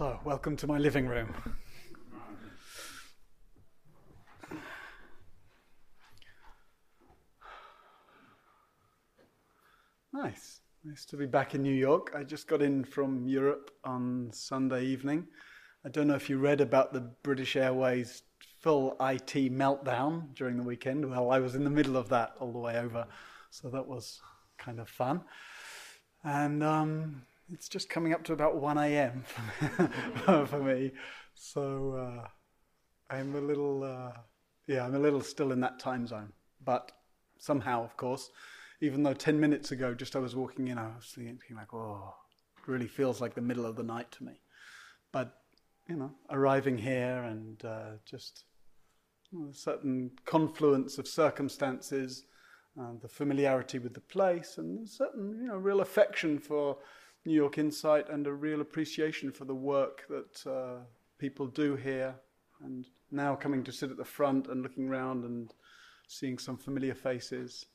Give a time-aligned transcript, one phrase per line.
[0.00, 1.28] So, welcome to my living room.
[10.14, 10.62] Nice.
[10.84, 12.14] Nice to be back in New York.
[12.16, 15.26] I just got in from Europe on Sunday evening.
[15.84, 18.22] I don't know if you read about the British Airways
[18.62, 21.10] full IT meltdown during the weekend.
[21.10, 23.06] Well, I was in the middle of that all the way over,
[23.50, 24.18] so that was
[24.56, 25.20] kind of fun.
[26.24, 27.22] And um,
[27.52, 29.24] it's just coming up to about 1 a.m.
[30.46, 30.92] for me.
[31.34, 32.28] So uh,
[33.14, 34.18] I'm a little, uh,
[34.66, 36.32] yeah, I'm a little still in that time zone.
[36.64, 36.92] But
[37.38, 38.30] somehow, of course,
[38.80, 42.14] even though 10 minutes ago, just I was walking in, I was thinking, like, oh,
[42.58, 44.40] it really feels like the middle of the night to me.
[45.12, 45.34] But,
[45.88, 48.44] you know, arriving here and uh, just
[49.34, 52.24] a certain confluence of circumstances,
[52.80, 56.78] uh, the familiarity with the place, and a certain, you know, real affection for
[57.24, 60.82] New York Insight and a real appreciation for the work that uh,
[61.18, 62.14] people do here.
[62.62, 65.52] And now coming to sit at the front and looking around and
[66.08, 67.66] seeing some familiar faces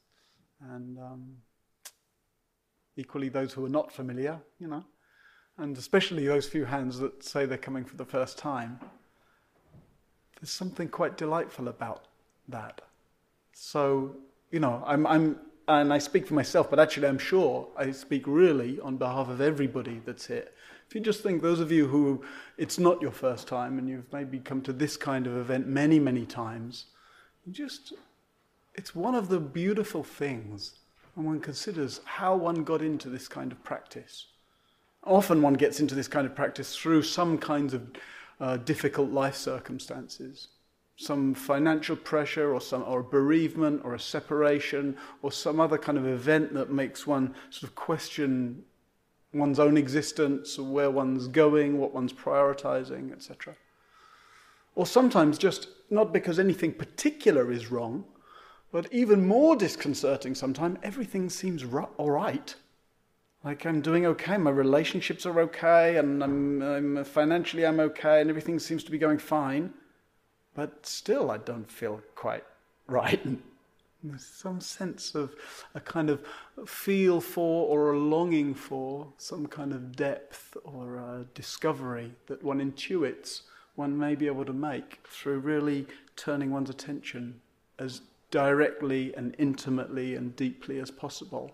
[0.62, 1.38] and um,
[2.98, 4.84] equally those who are not familiar, you know,
[5.58, 8.80] and especially those few hands that say they're coming for the first time.
[10.40, 12.08] There's something quite delightful about
[12.50, 12.82] that.
[13.54, 14.18] So,
[14.52, 18.24] you know, I'm, I'm, and I speak for myself, but actually I'm sure I speak
[18.28, 20.48] really on behalf of everybody that's here.
[20.88, 22.24] If you just think, those of you who
[22.58, 26.00] it's not your first time and you've maybe come to this kind of event many,
[26.00, 26.86] many times,
[27.52, 27.94] just
[28.76, 30.76] it's one of the beautiful things
[31.16, 34.28] when one considers how one got into this kind of practice.
[35.04, 37.88] Often one gets into this kind of practice through some kinds of
[38.40, 40.50] uh, difficult life circumstances,
[40.98, 46.08] some financial pressure or some or bereavement or a separation or some other kind of
[46.08, 48.64] event that makes one sort of question
[49.34, 53.56] one's own existence, where one's going, what one's prioritizing, etc.
[54.76, 58.06] Or sometimes just not because anything particular is wrong,
[58.72, 61.64] but even more disconcerting sometimes, everything seems
[61.98, 62.56] all right.
[63.44, 68.30] Like I'm doing okay, my relationships are okay, and I'm, I'm, financially I'm okay, and
[68.30, 69.74] everything seems to be going fine.
[70.56, 72.44] But still, I don't feel quite
[72.88, 73.22] right.
[74.04, 75.34] There's some sense of
[75.74, 76.24] a kind of
[76.68, 82.60] feel for or a longing for some kind of depth or a discovery that one
[82.60, 83.42] intuits
[83.76, 87.42] one may be able to make through really turning one's attention
[87.78, 88.02] as
[88.32, 91.52] directly and intimately and deeply as possible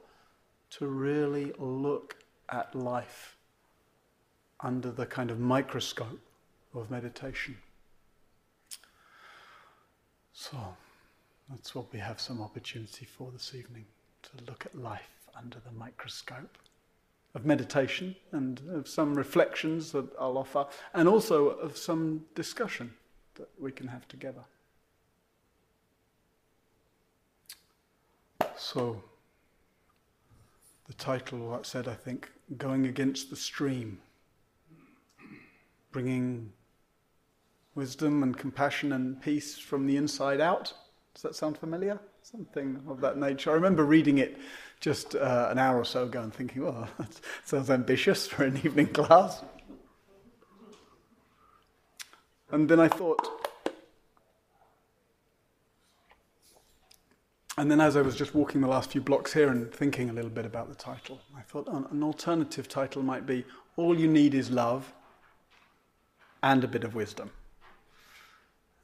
[0.69, 2.15] to really look
[2.49, 3.35] at life
[4.59, 6.19] under the kind of microscope
[6.73, 7.57] of meditation.
[10.41, 10.57] So
[11.51, 13.85] that's what we have some opportunity for this evening
[14.23, 16.57] to look at life under the microscope
[17.35, 20.65] of meditation and of some reflections that I'll offer,
[20.95, 22.91] and also of some discussion
[23.35, 24.43] that we can have together.
[28.57, 29.03] So,
[30.87, 33.99] the title I said, I think, Going Against the Stream,
[35.91, 36.51] bringing
[37.75, 40.73] wisdom and compassion and peace from the inside out.
[41.13, 41.99] Does that sound familiar?
[42.23, 43.51] Something of that nature.
[43.51, 44.37] I remember reading it
[44.79, 48.57] just uh, an hour or so ago and thinking, well, that sounds ambitious for an
[48.63, 49.43] evening class.
[52.51, 53.27] And then I thought,
[57.57, 60.13] And then, as I was just walking the last few blocks here and thinking a
[60.13, 63.45] little bit about the title, I thought oh, an alternative title might be
[63.75, 64.91] All You Need Is Love
[66.41, 67.29] and a Bit of Wisdom.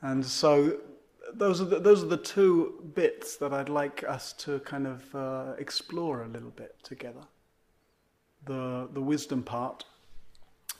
[0.01, 0.77] And so,
[1.33, 5.15] those are the, those are the two bits that I'd like us to kind of
[5.15, 7.21] uh, explore a little bit together
[8.45, 9.85] the, the wisdom part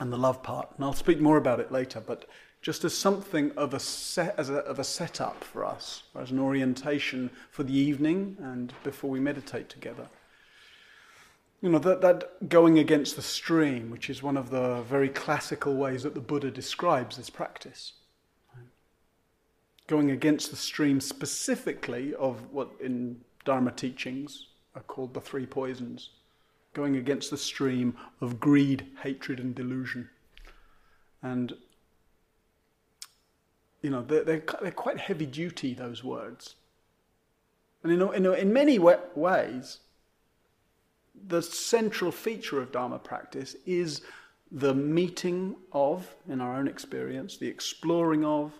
[0.00, 0.70] and the love part.
[0.76, 2.26] And I'll speak more about it later, but
[2.60, 6.38] just as something of a, set, as a, of a setup for us, as an
[6.38, 10.08] orientation for the evening and before we meditate together.
[11.60, 15.74] You know, that, that going against the stream, which is one of the very classical
[15.74, 17.94] ways that the Buddha describes this practice.
[19.88, 24.46] Going against the stream specifically of what in Dharma teachings
[24.76, 26.10] are called the three poisons.
[26.74, 30.08] Going against the stream of greed, hatred, and delusion.
[31.22, 31.54] And
[33.82, 36.54] you know, they're, they're, they're quite heavy duty, those words.
[37.82, 39.78] And in, in, in many ways,
[41.26, 44.02] the central feature of Dharma practice is
[44.50, 48.52] the meeting of, in our own experience, the exploring of,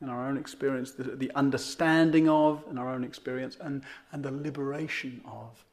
[0.00, 3.82] in our own experience, the, the understanding of, in our own experience, and,
[4.12, 5.64] and the liberation of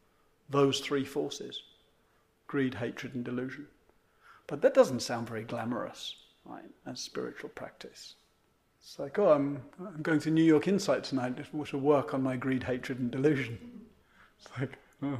[0.49, 1.63] those three forces
[2.47, 3.65] greed, hatred, and delusion.
[4.45, 6.15] But that doesn't sound very glamorous,
[6.45, 8.13] right, as spiritual practice.
[8.79, 11.35] It's like, oh, I'm, I'm going to New York Insight tonight
[11.69, 13.57] to work on my greed, hatred, and delusion.
[14.39, 15.19] It's like, oh.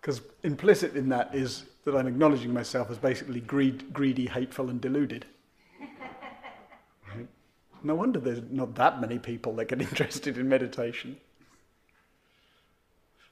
[0.00, 4.80] Because implicit in that is that I'm acknowledging myself as basically greed, greedy, hateful, and
[4.80, 5.26] deluded.
[7.82, 11.16] No wonder there's not that many people that get interested in meditation.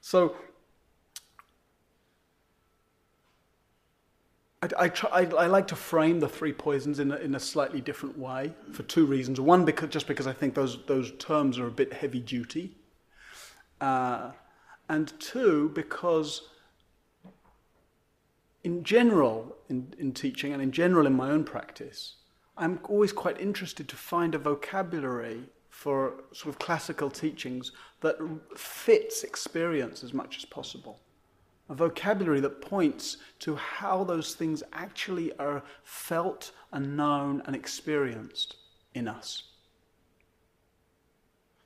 [0.00, 0.36] So,
[4.62, 7.40] I, I, try, I, I, like to frame the three poisons in a, in a
[7.40, 9.40] slightly different way for two reasons.
[9.40, 12.76] One, because, just because I think those, those terms are a bit heavy duty.
[13.80, 14.32] Uh,
[14.88, 16.42] and two, because
[18.64, 22.16] in general, in, in teaching and in general in my own practice,
[22.58, 27.70] I'm always quite interested to find a vocabulary for sort of classical teachings
[28.00, 28.16] that
[28.56, 30.98] fits experience as much as possible.
[31.68, 38.56] A vocabulary that points to how those things actually are felt and known and experienced
[38.92, 39.44] in us.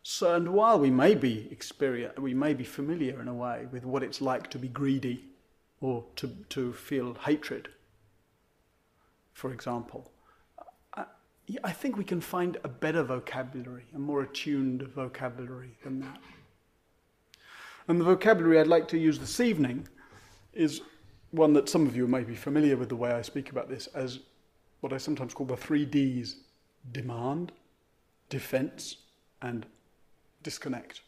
[0.03, 3.87] So, and while we may be experience, we may be familiar in a way with
[3.87, 5.25] what it's like to be greedy
[5.81, 7.69] or to, to feel hatred,
[9.33, 10.12] for example,
[11.65, 16.21] I, think we can find a better vocabulary, a more attuned vocabulary than that.
[17.89, 19.89] And the vocabulary I'd like to use this evening
[20.53, 20.83] is
[21.31, 23.87] one that some of you may be familiar with the way I speak about this
[23.89, 24.21] as
[24.81, 26.37] what I sometimes call the three Ds
[26.91, 27.53] demand,
[28.29, 28.97] defense,
[29.41, 29.67] and
[30.43, 31.03] disconnect.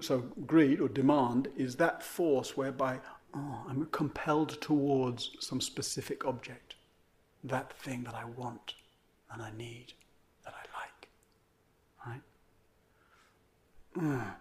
[0.00, 3.00] So, greed or demand is that force whereby
[3.34, 6.71] oh, I'm compelled towards some specific object,
[7.44, 8.74] that thing that I want
[9.32, 9.92] and I need,
[10.44, 11.08] that I like.
[12.06, 12.22] Right?
[13.96, 14.34] Mm.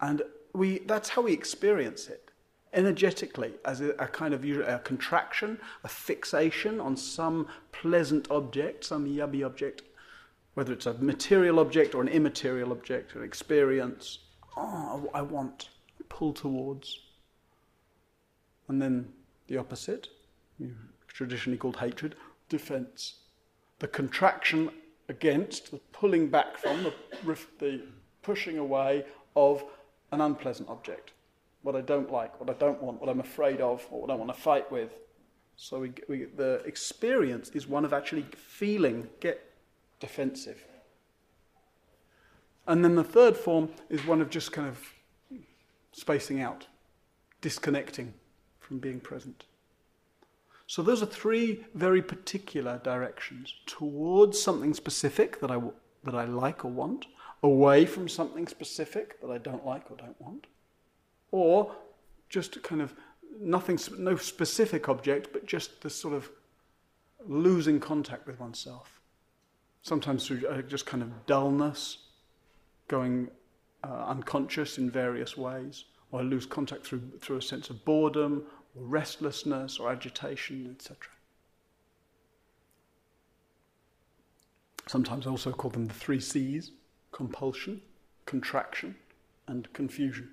[0.00, 2.30] And we, that's how we experience it
[2.72, 9.06] energetically as a, a, kind of a contraction, a fixation on some pleasant object, some
[9.06, 9.82] yummy object,
[10.54, 14.20] whether it's a material object or an immaterial object, an experience,
[14.56, 15.70] oh, I want,
[16.08, 17.00] pull towards.
[18.68, 19.08] And then
[19.48, 20.08] the opposite,
[21.08, 22.14] traditionally called hatred,
[22.50, 23.14] defense.
[23.78, 24.70] The contraction
[25.08, 27.80] against, the pulling back from, the, the
[28.20, 29.64] pushing away of
[30.12, 31.12] an unpleasant object.
[31.62, 34.14] What I don't like, what I don't want, what I'm afraid of, or what I
[34.14, 34.92] want to fight with.
[35.56, 39.52] So we, we, the experience is one of actually feeling, get
[39.98, 40.64] defensive.
[42.66, 44.78] And then the third form is one of just kind of
[45.92, 46.66] spacing out,
[47.40, 48.14] disconnecting
[48.58, 49.44] from being present.
[50.70, 55.60] So those are three very particular directions towards something specific that I,
[56.04, 57.06] that I like or want,
[57.42, 60.46] away from something specific that I don't like or don't want,
[61.32, 61.74] or
[62.28, 62.94] just kind of
[63.40, 66.30] nothing, no specific object, but just the sort of
[67.26, 69.00] losing contact with oneself.
[69.82, 71.98] Sometimes through uh, just kind of dullness,
[72.86, 73.28] going
[73.82, 78.44] uh, unconscious in various ways, or I lose contact through, through a sense of boredom,
[78.76, 80.96] or restlessness, or agitation, etc.
[84.86, 86.72] Sometimes I also call them the three C's
[87.12, 87.82] compulsion,
[88.26, 88.94] contraction,
[89.46, 90.30] and confusion.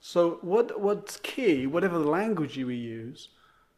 [0.00, 3.28] So, what, what's key, whatever the language you use,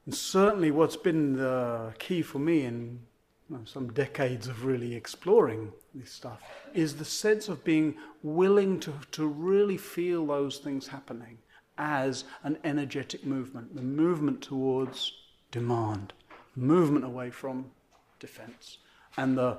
[0.04, 3.00] and certainly what's been the key for me in
[3.48, 6.40] you know, some decades of really exploring this stuff,
[6.74, 11.38] is the sense of being willing to, to really feel those things happening
[11.78, 15.12] as an energetic movement, the movement towards
[15.50, 16.12] demand,
[16.56, 17.70] movement away from
[18.18, 18.78] defense,
[19.16, 19.56] and the,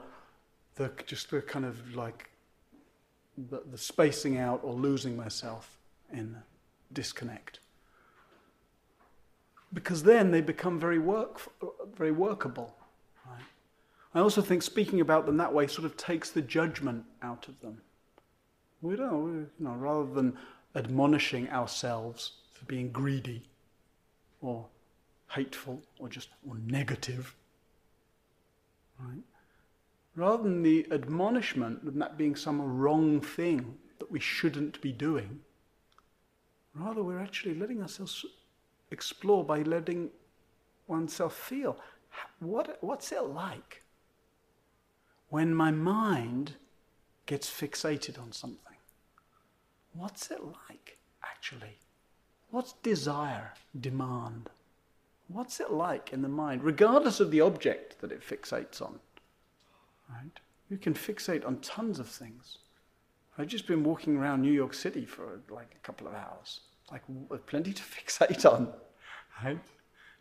[0.76, 2.30] the just the kind of like
[3.50, 5.78] the, the spacing out or losing myself
[6.12, 6.36] in
[6.92, 7.60] disconnect.
[9.72, 11.42] Because then they become very work,
[11.96, 12.76] very workable.
[14.14, 17.60] I also think speaking about them that way sort of takes the judgment out of
[17.62, 17.82] them.
[18.82, 20.38] We don't, we, you know, rather than
[20.76, 23.44] admonishing ourselves for being greedy
[24.42, 24.66] or
[25.30, 27.36] hateful or just or negative,
[29.00, 29.24] right?
[30.16, 35.40] Rather than the admonishment of that being some wrong thing that we shouldn't be doing,
[36.74, 38.26] rather we're actually letting ourselves
[38.92, 40.10] explore by letting
[40.88, 41.78] oneself feel
[42.40, 43.84] what, what's it like
[45.30, 46.56] when my mind
[47.26, 48.69] gets fixated on something.
[49.94, 51.78] What's it like, actually?
[52.52, 54.50] What's desire, demand?
[55.28, 59.00] What's it like in the mind, regardless of the object that it fixates on?
[60.10, 60.40] Right?
[60.70, 62.58] You can fixate on tons of things.
[63.38, 66.62] I've just been walking around New York City for like a couple of hours.
[66.92, 67.04] like
[67.46, 68.74] plenty to fixate on,
[69.44, 69.60] right?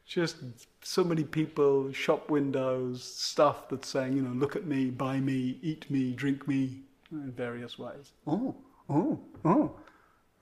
[0.06, 0.36] Just
[0.82, 5.58] so many people, shop windows, stuff that's saying, you know, look at me, buy me,
[5.62, 6.80] eat me, drink me,
[7.12, 8.12] in various ways.
[8.26, 8.54] Oh,
[8.88, 9.76] oh, oh,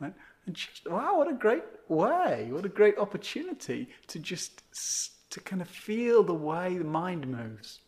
[0.00, 0.15] right?
[0.47, 2.49] And just wow, what a great way!
[2.50, 4.62] What a great opportunity to just
[5.31, 7.81] to kind of feel the way the mind moves,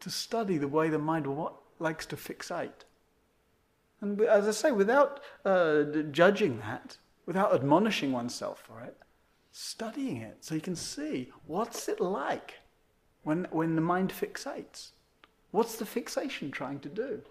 [0.00, 2.84] to study the way the mind what likes to fixate.
[4.00, 8.96] And as I say, without uh, judging that, without admonishing oneself for it,
[9.52, 12.54] studying it so you can see what's it like
[13.22, 14.90] when, when the mind fixates.
[15.52, 17.22] What's the fixation trying to do?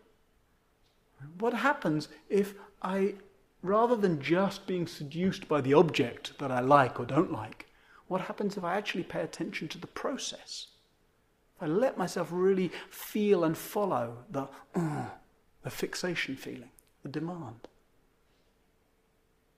[1.39, 3.15] What happens if I,
[3.62, 7.68] rather than just being seduced by the object that I like or don't like,
[8.08, 10.68] what happens if I actually pay attention to the process?
[11.56, 15.06] If I let myself really feel and follow the, uh,
[15.63, 16.72] the fixation feeling,
[17.03, 17.68] the demand.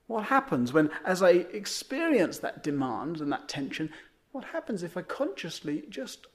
[0.06, 3.90] What happens when, as I experience that demand and that tension,
[4.32, 6.26] what happens if I consciously just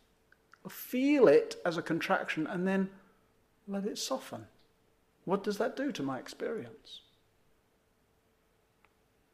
[0.69, 2.89] feel it as a contraction and then
[3.67, 4.47] let it soften?
[5.25, 7.01] What does that do to my experience?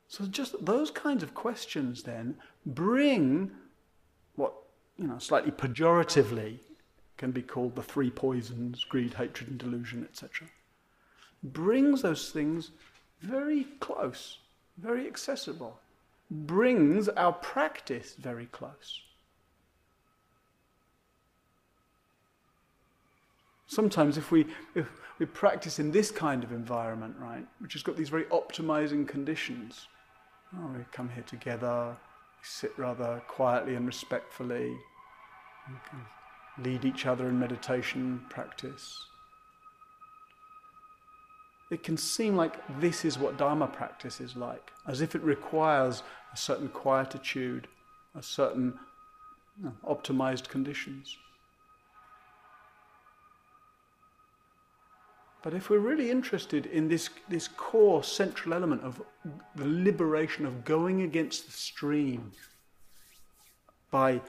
[0.08, 3.52] So just those kinds of questions then bring
[4.36, 4.54] what,
[4.98, 6.60] you know, slightly pejoratively
[7.18, 10.48] can be called the three poisons, greed, hatred and delusion, etc.
[11.44, 12.72] Brings those things
[13.22, 14.38] very close,
[14.78, 15.80] very accessible.
[16.30, 19.02] Brings our practice very close.
[23.68, 24.46] Sometimes if we
[24.76, 24.88] if
[25.20, 29.88] we practice in this kind of environment, right, which has got these very optimizing conditions,
[30.56, 34.76] oh, we come here together, we sit rather quietly and respectfully,
[36.60, 39.06] lead each other in meditation practice.
[41.70, 46.04] It can seem like this is what Dharma practice is like, as if it requires
[46.34, 47.68] a certain quietude,
[48.16, 48.80] a certain
[49.60, 51.18] you know, optimized conditions.
[55.44, 59.02] But if we're really interested in this, this core central element of
[59.56, 62.32] the liberation of going against the stream
[63.92, 64.22] by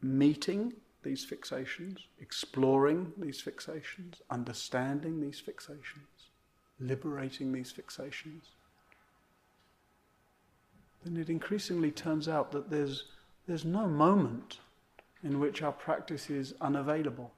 [0.00, 0.72] meeting
[1.02, 6.28] these fixations, exploring these fixations, understanding these fixations,
[6.78, 8.42] liberating these fixations,
[11.04, 13.04] then it increasingly turns out that there's,
[13.46, 14.58] there's no moment
[15.22, 17.32] in which our practice is unavailable.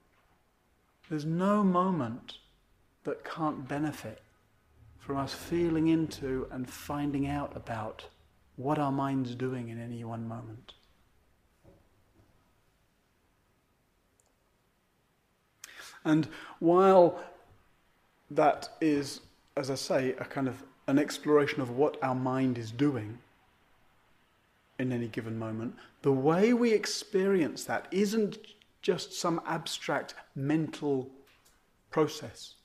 [1.09, 2.37] There's no moment
[3.03, 4.21] that can't benefit
[4.99, 8.05] from us feeling into and finding out about
[8.55, 10.73] what our mind's doing in any one moment.
[16.05, 16.27] And
[16.59, 17.21] while
[18.31, 19.21] that is,
[19.55, 23.19] as I say, a kind of an exploration of what our mind is doing
[24.79, 28.37] in any given moment, the way we experience that isn't
[28.81, 31.09] just some abstract mental
[31.89, 32.55] process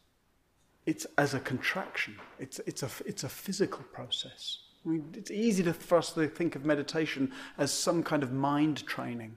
[0.89, 2.17] it's as a contraction.
[2.39, 4.61] It's, it's, a, it's a physical process.
[4.87, 8.33] I mean, it's easy to, for us to think of meditation as some kind of
[8.33, 9.37] mind training.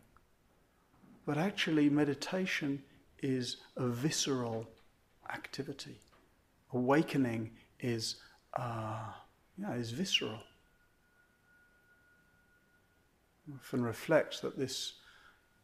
[1.25, 2.81] But actually, meditation
[3.21, 4.65] is a visceral
[5.29, 5.99] activity.
[6.71, 8.15] Awakening is,
[8.57, 9.11] uh,
[9.57, 10.39] yeah, is visceral.
[13.49, 14.93] I often reflect that this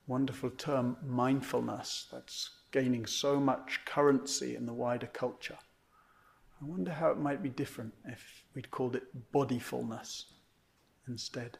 [0.06, 5.58] wonderful term, mindfulness, that's gaining so much currency in the wider culture,
[6.62, 10.26] I wonder how it might be different if we'd called it bodyfulness
[11.08, 11.60] instead.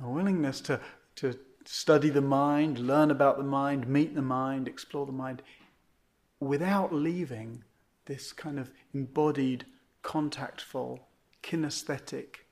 [0.00, 0.80] A willingness to,
[1.16, 5.42] to study the mind, learn about the mind, meet the mind, explore the mind,
[6.40, 7.64] without leaving
[8.06, 9.64] this kind of embodied,
[10.02, 11.08] contactful,
[11.42, 12.46] kinesthetic,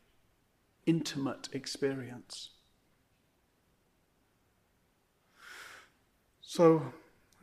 [0.86, 2.50] intimate experience.
[6.40, 6.92] So,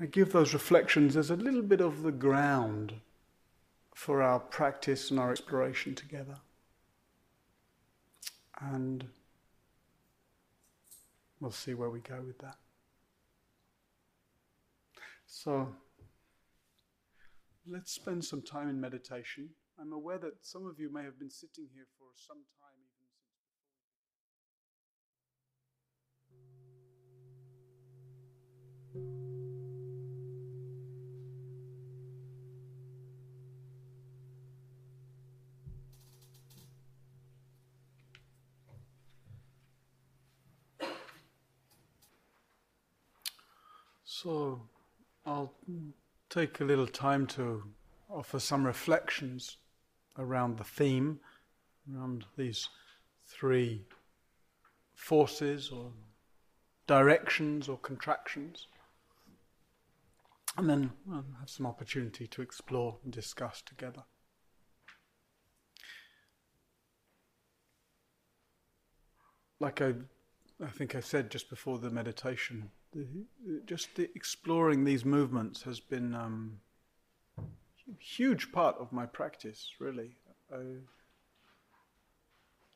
[0.01, 2.93] I give those reflections as a little bit of the ground
[3.93, 6.37] for our practice and our exploration together.
[8.61, 9.05] And
[11.41, 12.55] we'll see where we go with that.
[15.27, 15.75] So,
[17.67, 19.49] let's spend some time in meditation.
[19.79, 22.37] I'm aware that some of you may have been sitting here for some
[28.95, 29.38] time.
[44.21, 44.59] So
[45.25, 45.53] I'll
[46.29, 47.63] take a little time to
[48.09, 49.55] offer some reflections
[50.17, 51.21] around the theme,
[51.89, 52.67] around these
[53.25, 53.85] three
[54.93, 55.93] forces or
[56.85, 58.67] directions or contractions.
[60.57, 64.03] And then we'll have some opportunity to explore and discuss together.
[69.61, 69.93] Like I,
[70.61, 75.79] I think I said just before the meditation, the, just the exploring these movements has
[75.79, 76.59] been um,
[77.37, 77.43] a
[77.99, 80.17] huge part of my practice, really.
[80.51, 80.57] I,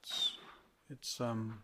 [0.01, 0.33] it's,
[0.89, 1.63] it's um,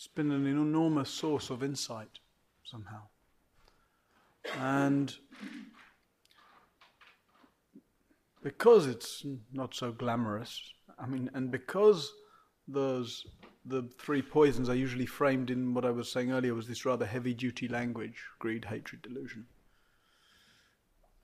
[0.00, 2.20] It's been an enormous source of insight
[2.64, 3.02] somehow.
[4.58, 5.14] And
[8.42, 12.10] because it's not so glamorous, I mean, and because
[12.66, 13.26] those
[13.64, 17.06] the three poisons are usually framed in what I was saying earlier was this rather
[17.06, 19.46] heavy duty language greed, hatred, delusion.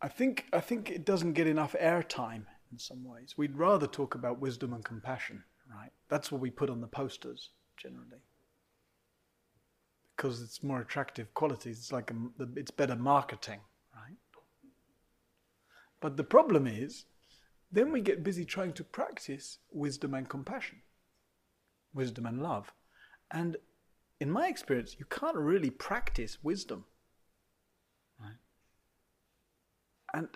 [0.03, 3.35] I think, I think it doesn't get enough airtime in some ways.
[3.37, 5.91] We'd rather talk about wisdom and compassion, right?
[6.09, 8.21] That's what we put on the posters generally
[10.17, 11.79] because it's more attractive qualities.
[11.79, 12.15] It's like a,
[12.57, 13.61] it's better marketing,
[13.95, 14.17] right?
[16.01, 17.05] But the problem is,
[17.71, 20.79] then we get busy trying to practice wisdom and compassion,
[21.97, 22.73] wisdom and love,
[23.31, 23.57] and
[24.21, 26.85] in my experience, you can't really practice wisdom,
[28.21, 28.39] right?
[30.15, 30.29] And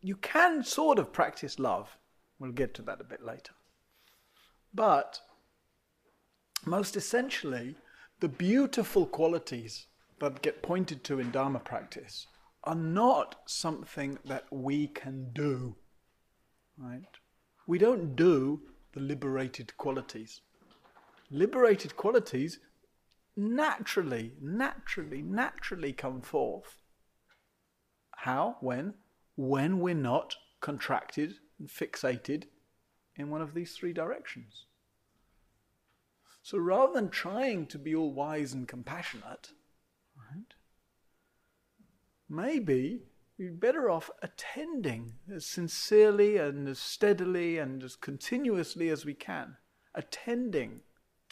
[0.00, 1.96] you can sort of practice love.
[2.38, 3.52] We'll get to that a bit later.
[4.74, 5.20] But
[6.66, 7.76] most essentially,
[8.20, 9.86] the beautiful qualities
[10.18, 12.26] that get pointed to in Dharma practice
[12.64, 15.76] are not something that we can do.
[16.76, 17.18] Right?
[17.66, 18.60] We don't do
[18.92, 20.40] the liberated qualities.
[21.34, 22.60] Liberated qualities
[23.36, 26.78] naturally, naturally, naturally come forth.
[28.18, 28.56] How?
[28.60, 28.94] When?
[29.34, 32.44] When we're not contracted and fixated
[33.16, 34.66] in one of these three directions.
[36.40, 39.50] So rather than trying to be all wise and compassionate,
[40.16, 40.54] right,
[42.28, 43.02] maybe
[43.36, 49.56] we're better off attending as sincerely and as steadily and as continuously as we can,
[49.96, 50.82] attending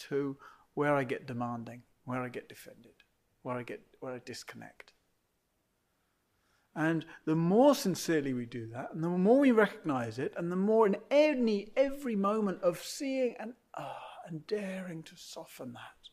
[0.08, 0.36] to
[0.74, 2.94] where I get demanding, where I get defended,
[3.42, 4.92] where I get where I disconnect.
[6.74, 10.56] And the more sincerely we do that, and the more we recognize it, and the
[10.56, 16.08] more in any every moment of seeing and oh, and daring to soften that,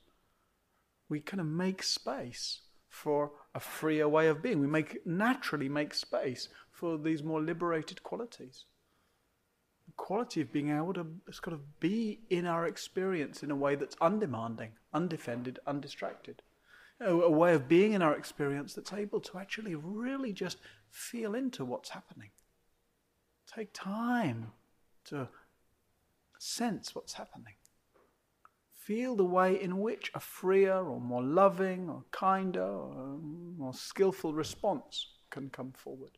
[1.08, 4.60] we kind of make space for a freer way of being.
[4.60, 8.66] We make naturally make space for these more liberated qualities.
[10.06, 11.06] Quality of being able to
[11.42, 16.42] kind of be in our experience in a way that's undemanding, undefended, undistracted.
[17.00, 20.58] A, a way of being in our experience that's able to actually really just
[20.90, 22.30] feel into what's happening.
[23.54, 24.52] Take time
[25.06, 25.28] to
[26.40, 27.54] sense what's happening
[28.90, 33.20] feel the way in which a freer or more loving or kinder or
[33.56, 36.18] more skillful response can come forward.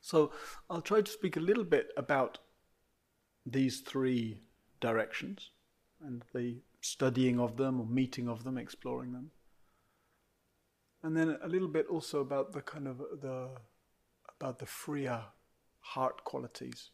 [0.00, 0.32] So
[0.68, 2.38] I'll try to speak a little bit about
[3.44, 4.40] these three
[4.80, 5.50] directions
[6.00, 9.30] and the studying of them or meeting of them, exploring them.
[11.02, 13.50] And then a little bit also about the kind of the
[14.38, 15.24] about the freer
[15.80, 16.90] heart qualities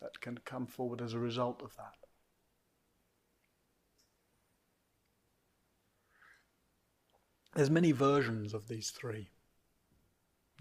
[0.00, 2.06] that can come forward as a result of that.
[7.56, 9.30] there's many versions of these three.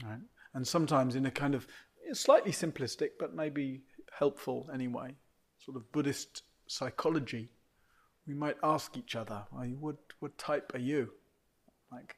[0.03, 0.21] Right?
[0.55, 1.67] And sometimes in a kind of
[2.09, 3.83] eh, slightly simplistic, but maybe
[4.17, 5.15] helpful anyway,
[5.59, 7.49] sort of Buddhist psychology,
[8.25, 11.11] we might ask each other, what, what type are you?
[11.91, 12.15] Like,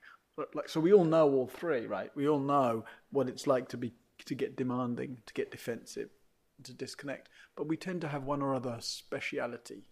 [0.54, 2.12] like, so we all know all three, right?
[2.16, 3.94] We all know what it's like to be
[4.26, 6.10] to get demanding, to get defensive,
[6.64, 7.30] to disconnect.
[7.56, 9.90] But we tend to have one or other speciality,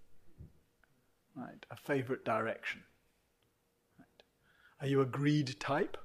[1.36, 1.66] right?
[1.72, 2.84] A favorite direction.
[4.82, 5.98] Are you a greed type,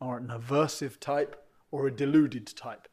[0.00, 1.41] or an aversive type,
[1.72, 2.86] or a deluded type?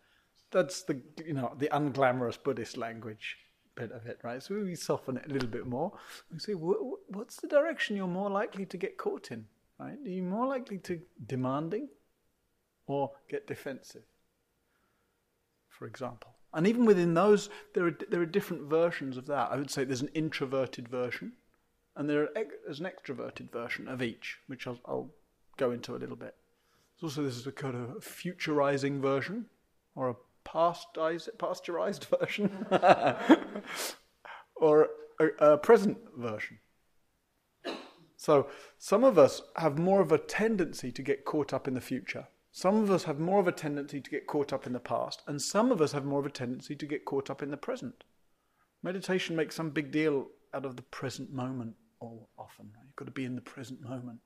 [0.50, 3.38] That's the you know the unglamorous Buddhist language
[3.80, 4.44] bit of it, right?
[4.44, 5.94] So we soften it a little bit more.
[6.32, 9.46] We say, what's the direction you're more likely to get caught in?
[9.80, 9.98] Right?
[10.06, 11.88] Are you more likely to demanding,
[12.88, 14.04] or get defensive?
[15.70, 16.32] For example.
[16.54, 19.52] And even within those, there are, there are different versions of that.
[19.52, 21.34] I would say there's an introverted version,
[21.96, 22.30] and there
[22.68, 25.12] is an extroverted version of each, which I'll, I'll
[25.58, 26.36] go into a little bit.
[27.02, 29.46] Also this is a kind of futurizing version,
[29.96, 32.66] or a pasteurized, pasteurized version,
[34.56, 36.60] or a, a present version.
[38.18, 41.82] So some of us have more of a tendency to get caught up in the
[41.82, 42.28] future.
[42.52, 45.22] Some of us have more of a tendency to get caught up in the past,
[45.26, 47.58] and some of us have more of a tendency to get caught up in the
[47.58, 48.04] present.
[48.84, 52.72] Meditation makes some big deal out of the present moment all often.
[52.84, 54.20] You've got to be in the present moment.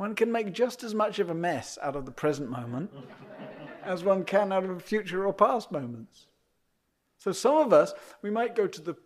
[0.00, 2.90] One can make just as much of a mess out of the present moment
[3.84, 6.26] as one can out of future or past moments.
[7.18, 8.96] So some of us, we might go to the,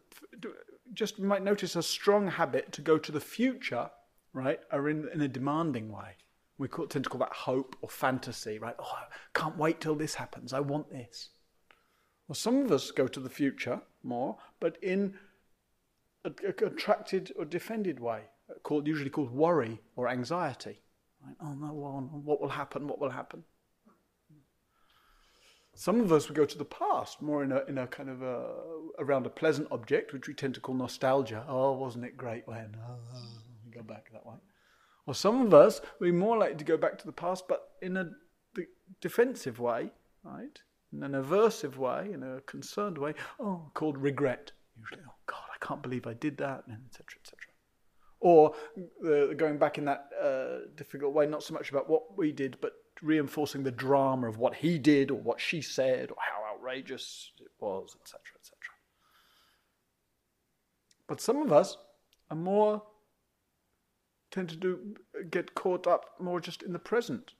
[0.93, 3.91] just we might notice a strong habit to go to the future,
[4.33, 6.15] right, or in, in a demanding way.
[6.59, 8.77] We call, tend to call that hope or fantasy, right?
[8.79, 10.53] Oh, I can't wait till this happens.
[10.53, 11.31] I want this.
[12.29, 15.15] Well, some of us go to the future more, but in
[16.25, 18.27] a, a contracted or defended way,
[18.63, 20.83] called, usually called worry or anxiety.
[21.25, 21.37] Right?
[21.41, 21.73] Oh no,
[22.25, 22.87] what will happen?
[22.87, 23.45] What will happen?
[25.77, 28.23] Some of us would go to the past, more in a, in a kind of
[28.23, 28.53] a,
[29.01, 31.45] around a pleasant object, which we tend to call nostalgia.
[31.49, 32.77] Oh, wasn't it great when?
[32.87, 32.99] Oh,
[33.73, 34.37] go back that way.
[35.07, 37.97] Or some of us, we more likely to go back to the past, but in
[37.97, 38.11] a
[39.01, 39.91] defensive way,
[40.23, 40.61] right?
[40.93, 44.53] In an aversive way, in a concerned way, oh, called regret.
[44.79, 47.39] Usually, oh God, I can't believe I did that, etc., etc.
[48.25, 48.55] Or
[49.07, 52.57] uh, going back in that uh, difficult way, not so much about what we did,
[52.63, 57.33] but reinforcing the drama of what he did or what she said or how outrageous
[57.39, 58.57] it was, etc., etc.
[61.07, 61.77] But some of us
[62.31, 62.83] are more
[64.31, 64.97] tend to do
[65.31, 67.33] get caught up more just in the present.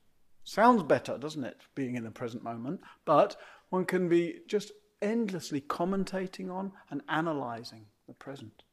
[0.43, 2.83] Sounds better, doesn't it, being in the present moment?
[3.07, 3.37] But
[3.71, 4.71] one can be just
[5.01, 8.64] endlessly commentating on and analyzing the present.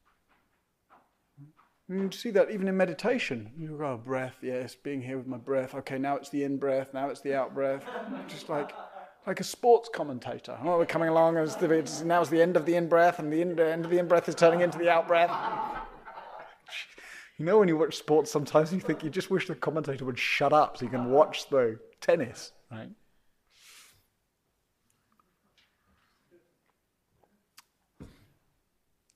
[1.91, 3.51] Mm, you see that even in meditation.
[3.57, 5.75] You go, oh, breath, yes, being here with my breath.
[5.75, 7.83] Okay, now it's the in breath, now it's the out breath.
[8.27, 8.71] Just like
[9.27, 10.57] like a sports commentator.
[10.63, 13.31] Oh, we're coming along, the, it's, now it's the end of the in breath, and
[13.31, 15.29] the in, end of the in breath is turning into the out breath.
[17.37, 20.17] You know, when you watch sports, sometimes you think you just wish the commentator would
[20.17, 22.89] shut up so you can watch the tennis, right?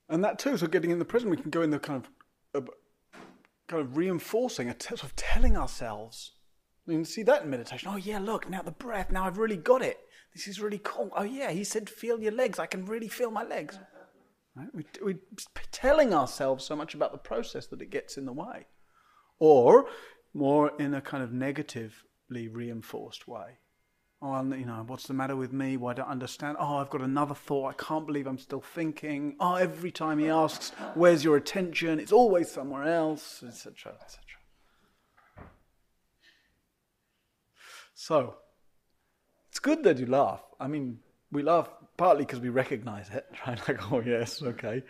[0.08, 2.12] And that too, so getting in the present, we can go in the kind of,
[3.68, 6.32] kind of reinforcing, a sort of telling ourselves.
[6.88, 7.90] You can see that in meditation.
[7.92, 9.12] Oh yeah, look now the breath.
[9.12, 10.00] Now I've really got it.
[10.36, 11.12] This is really cool.
[11.16, 12.60] Oh yeah, he said feel your legs.
[12.60, 13.80] I can really feel my legs.
[14.56, 14.68] Right?
[14.74, 15.20] We, we're
[15.72, 18.68] telling ourselves so much about the process that it gets in the way.
[19.40, 19.88] Or
[20.34, 23.58] more in a kind of negatively reinforced way.
[24.28, 25.78] Oh, you know, what's the matter with me?
[25.78, 26.58] Why don't understand?
[26.60, 27.68] Oh, I've got another thought.
[27.68, 29.36] I can't believe I'm still thinking.
[29.40, 32.00] Oh, every time he asks, where's your attention?
[32.00, 34.20] It's always somewhere else, etc., etc.
[37.94, 38.38] So,
[39.50, 40.42] it's good that you laugh.
[40.60, 43.60] I mean, we laugh partly because we recognize it, right?
[43.68, 44.82] Like, oh yes, okay.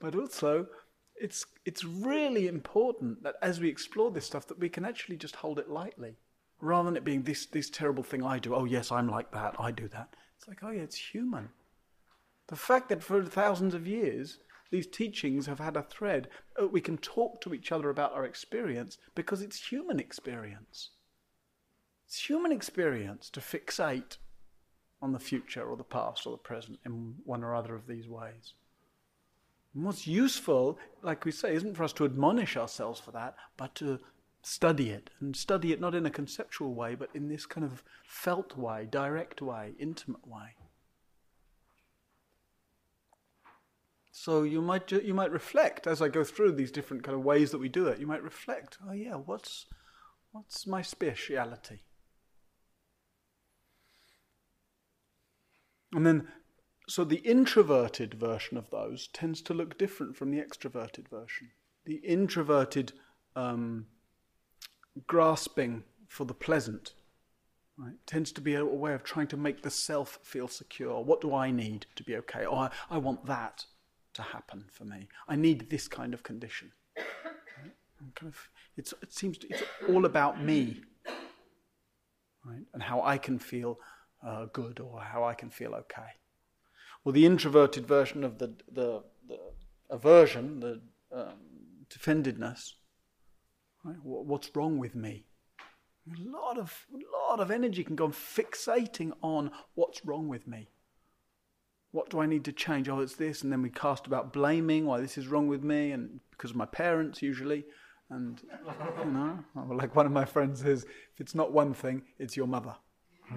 [0.00, 0.66] But also,
[1.14, 5.36] it's it's really important that as we explore this stuff, that we can actually just
[5.36, 6.16] hold it lightly,
[6.60, 8.54] rather than it being this this terrible thing I do.
[8.54, 9.56] Oh yes, I'm like that.
[9.58, 10.14] I do that.
[10.36, 11.50] It's like, oh yeah, it's human.
[12.48, 14.38] The fact that for thousands of years
[14.70, 16.28] these teachings have had a thread,
[16.60, 20.90] uh, we can talk to each other about our experience because it's human experience.
[22.06, 24.16] It's human experience to fixate
[25.02, 28.08] on the future or the past or the present in one or other of these
[28.08, 28.54] ways.
[29.74, 33.74] And what's useful, like we say, isn't for us to admonish ourselves for that, but
[33.76, 33.98] to
[34.42, 35.10] study it.
[35.20, 38.86] And study it not in a conceptual way, but in this kind of felt way,
[38.90, 40.56] direct way, intimate way.
[44.12, 47.52] So you might you might reflect as I go through these different kind of ways
[47.52, 47.98] that we do it.
[47.98, 48.76] You might reflect.
[48.86, 49.66] Oh yeah, what's
[50.32, 51.82] what's my speciality?
[55.92, 56.28] And then,
[56.88, 61.50] so the introverted version of those tends to look different from the extroverted version.
[61.84, 62.92] The introverted
[63.34, 63.86] um,
[65.06, 66.94] grasping for the pleasant
[67.78, 71.02] right, tends to be a, way of trying to make the self feel secure.
[71.02, 72.44] What do I need to be okay?
[72.46, 73.64] Oh, I, I want that
[74.14, 75.08] to happen for me.
[75.28, 76.72] I need this kind of condition.
[76.96, 77.72] Right?
[78.14, 80.80] Kind of, it seems to, it's all about me,
[82.44, 83.78] right, and how I can feel
[84.26, 86.16] uh, good or how I can feel okay.
[87.04, 89.38] Well, the introverted version of the, the, the
[89.88, 90.80] aversion, the
[91.14, 92.74] um, defendedness,
[93.84, 93.96] right?
[94.02, 95.24] what's wrong with me?
[96.08, 96.86] A lot of,
[97.28, 100.70] lot of energy can go on fixating on what's wrong with me.
[101.92, 102.88] What do I need to change?
[102.88, 103.42] Oh, it's this.
[103.42, 106.56] And then we cast about blaming why this is wrong with me, and because of
[106.56, 107.64] my parents usually.
[108.08, 108.40] And,
[109.04, 109.38] you know,
[109.74, 112.76] like one of my friends says, if it's not one thing, it's your mother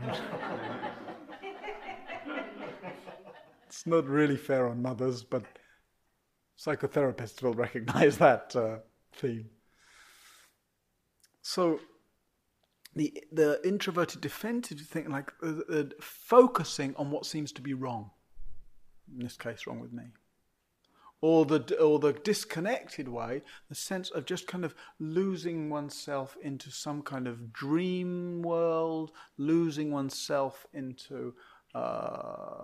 [3.68, 5.44] it's not really fair on mothers, but
[6.60, 8.78] psychotherapists will recognize that uh,
[9.14, 9.50] theme.
[11.44, 11.80] So,
[12.96, 18.12] the the introverted defensive thing, like uh, uh, focusing on what seems to be wrong.
[19.12, 20.06] In this case, wrong with me.
[21.20, 26.72] Or the or the disconnected way, the sense of just kind of losing oneself into
[26.72, 31.34] some kind of dream world, losing oneself into
[31.76, 32.64] uh,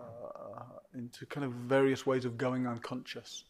[0.95, 3.43] into kind of various ways of going unconscious.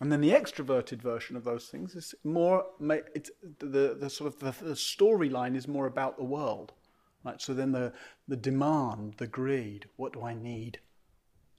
[0.00, 2.66] And then the extroverted version of those things is more,
[3.14, 6.72] it's the, the sort of the, the storyline is more about the world.
[7.24, 7.40] Right?
[7.42, 7.92] So then the,
[8.28, 10.78] the demand, the greed, what do I need?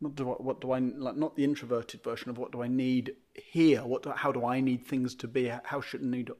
[0.01, 1.17] Not do I, what do I like?
[1.17, 3.81] Not the introverted version of what do I need here?
[3.81, 5.51] What do, how do I need things to be?
[5.63, 6.31] How should need?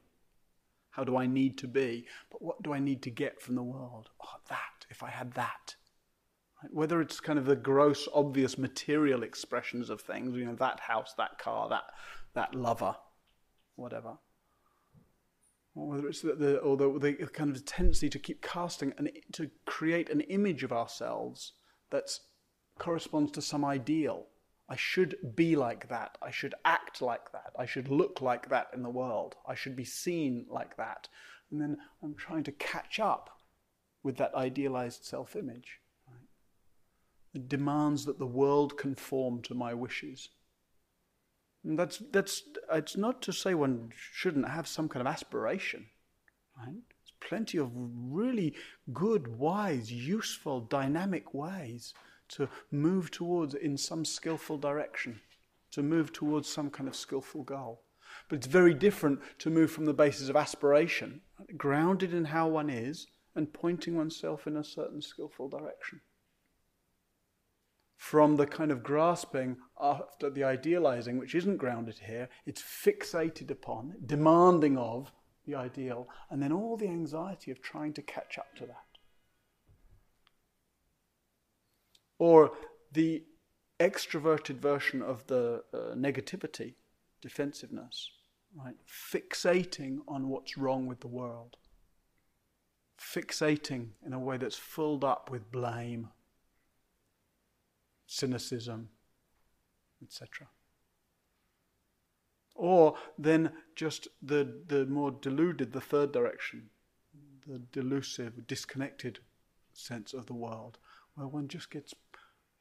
[0.91, 2.05] How do I need to be?
[2.31, 4.09] But what do I need to get from the world?
[4.23, 4.85] Oh, that.
[4.89, 5.75] If I had that,
[6.71, 11.13] whether it's kind of the gross, obvious material expressions of things, you know, that house,
[11.17, 11.83] that car, that,
[12.33, 12.95] that lover,
[13.75, 14.17] whatever.
[15.75, 19.09] Or whether it's the, the or the, the kind of tendency to keep casting and
[19.33, 21.53] to create an image of ourselves
[21.91, 22.09] that
[22.77, 24.27] corresponds to some ideal.
[24.67, 26.17] I should be like that.
[26.21, 27.53] I should act like that.
[27.57, 29.35] I should look like that in the world.
[29.47, 31.07] I should be seen like that.
[31.49, 33.29] And then I'm trying to catch up
[34.03, 35.79] with that idealized self image.
[37.33, 40.29] It demands that the world conform to my wishes.
[41.63, 45.87] And that's, that's, it's not to say one shouldn't have some kind of aspiration.
[46.57, 46.73] Right?
[46.73, 48.55] There's plenty of really
[48.93, 51.93] good, wise, useful, dynamic ways
[52.29, 55.19] to move towards in some skillful direction,
[55.71, 57.83] to move towards some kind of skillful goal.
[58.27, 61.21] But it's very different to move from the basis of aspiration,
[61.57, 66.01] grounded in how one is, and pointing oneself in a certain skillful direction
[67.99, 73.93] from the kind of grasping after the idealizing, which isn't grounded here, it's fixated upon,
[74.05, 75.11] demanding of
[75.45, 78.85] the ideal, and then all the anxiety of trying to catch up to that.
[82.17, 82.53] Or
[82.93, 83.25] the
[83.81, 86.75] extroverted version of the uh, negativity,
[87.21, 88.11] defensiveness,
[88.55, 88.77] right?
[88.87, 91.57] Fixating on what's wrong with the world.
[92.97, 96.11] Fixating in a way that's filled up with blame
[98.09, 98.89] cynicism,
[100.01, 100.47] etc.
[102.55, 106.71] Or then just the, the more deluded, the third direction,
[107.47, 109.19] the delusive, disconnected
[109.73, 110.79] sense of the world,
[111.13, 111.93] where one just gets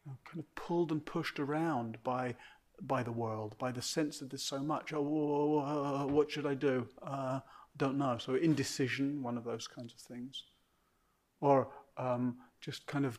[0.04, 2.36] you know, kind of pulled and pushed around by
[2.80, 4.92] by the world, by the sense that there's so much.
[4.92, 6.86] Oh, whoa, whoa, what should I do?
[7.02, 7.40] Uh,
[7.76, 8.18] don't know.
[8.18, 10.44] So indecision, one of those kinds of things,
[11.40, 13.18] or um, just kind of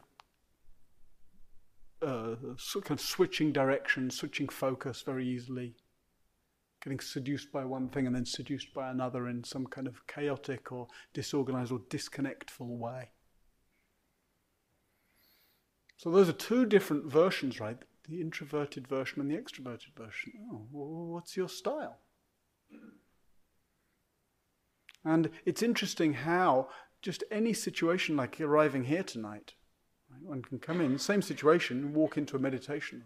[2.02, 2.36] uh,
[2.84, 5.76] kind of switching direction, switching focus very easily,
[6.84, 10.72] getting seduced by one thing and then seduced by another in some kind of chaotic
[10.72, 13.12] or disorganized or disconnectful way.
[15.98, 17.78] So those are two different versions, right?
[18.08, 20.32] The introverted version and the extroverted version.
[20.52, 22.00] Oh, what's your style?
[25.04, 26.70] And it's interesting how
[27.02, 29.54] just any situation like arriving here tonight,
[30.24, 33.04] one can come in, same situation, walk into a meditation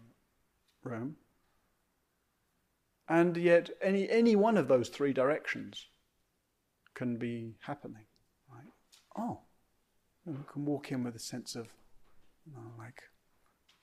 [0.82, 1.16] room,
[3.08, 5.86] and yet any, any one of those three directions
[6.94, 8.04] can be happening.
[8.50, 8.72] Right?
[9.16, 9.40] Oh,
[10.26, 11.68] you can walk in with a sense of,
[12.46, 13.02] you know, like,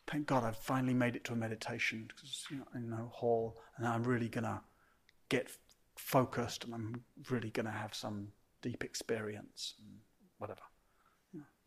[0.07, 3.57] thank God I've finally made it to a meditation because you know, in the hall,
[3.77, 4.62] and I'm really gonna
[5.29, 5.49] get
[5.95, 8.29] focused, and I'm really gonna have some
[8.62, 9.99] deep experience, and
[10.38, 10.62] whatever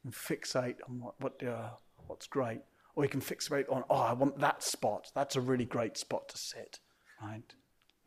[0.04, 1.70] and fixate on what, what uh,
[2.06, 2.60] what's great.
[2.96, 5.10] Or you can fixate on, oh, I want that spot.
[5.14, 6.78] That's a really great spot to sit,
[7.20, 7.52] right?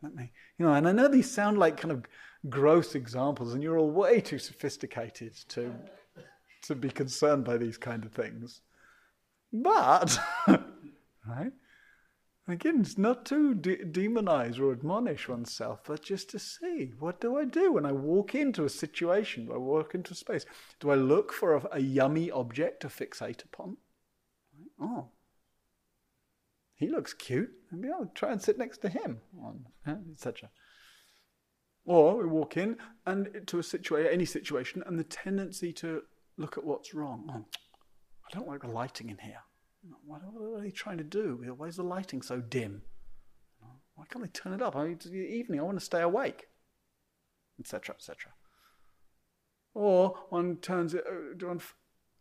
[0.02, 2.06] Let me, you know, and I know these sound like kind of
[2.48, 5.74] gross examples, and you're all way too sophisticated to
[6.62, 8.60] to be concerned by these kind of things.
[9.52, 11.52] But, right?
[12.48, 17.36] Again, it's not to de- demonize or admonish oneself, but just to see what do
[17.36, 20.46] I do when I walk into a situation, do I walk into a space?
[20.80, 23.76] Do I look for a, a yummy object to fixate upon?
[24.80, 25.10] Oh,
[26.74, 27.50] he looks cute.
[27.70, 29.20] Maybe I'll try and sit next to him,
[30.12, 30.48] etc.
[31.84, 36.02] Or we walk in and to a situation, any situation, and the tendency to
[36.38, 37.26] look at what's wrong.
[37.30, 37.44] Oh,
[38.26, 39.42] I don't like the lighting in here.
[40.04, 41.54] What, are they trying to do?
[41.56, 42.82] Why is the lighting so dim?
[43.94, 44.76] Why can't they turn it up?
[44.76, 45.58] I mean, it's the evening.
[45.60, 46.48] I want to stay awake,
[47.58, 48.32] etc., etc.
[49.74, 51.60] Or one turns it, uh, one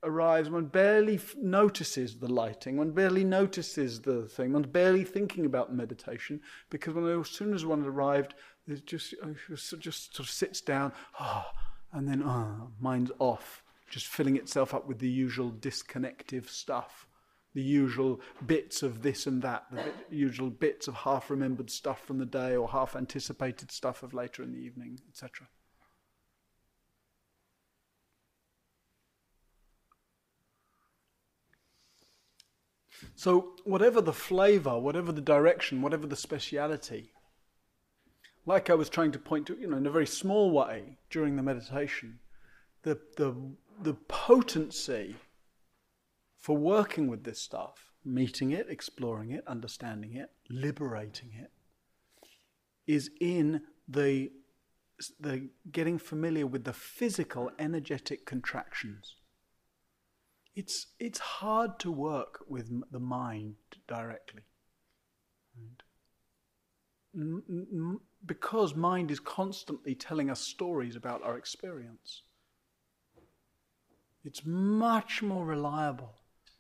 [0.04, 5.74] arrives, one barely notices the lighting, one barely notices the thing, one's barely thinking about
[5.74, 8.36] meditation because when, as soon as one arrived,
[8.68, 9.28] it just, uh,
[9.80, 11.46] just sort of sits down, oh,
[11.94, 17.07] and then oh, mind's off, just filling itself up with the usual disconnective stuff,
[17.58, 22.20] the usual bits of this and that, the usual bits of half remembered stuff from
[22.20, 25.48] the day or half anticipated stuff of later in the evening, etc.
[33.16, 37.12] So, whatever the flavor, whatever the direction, whatever the speciality,
[38.46, 41.36] like I was trying to point to, you know, in a very small way during
[41.36, 42.20] the meditation,
[42.84, 43.36] the, the,
[43.82, 45.16] the potency
[46.48, 51.52] for working with this stuff, meeting it, exploring it, understanding it, liberating it,
[52.90, 54.32] is in the,
[55.20, 59.16] the getting familiar with the physical, energetic contractions
[60.58, 63.54] it's, it's hard to work with the mind
[63.88, 64.42] directly.
[67.14, 68.00] Right?
[68.26, 72.24] Because mind is constantly telling us stories about our experience.
[74.24, 76.17] It's much more reliable.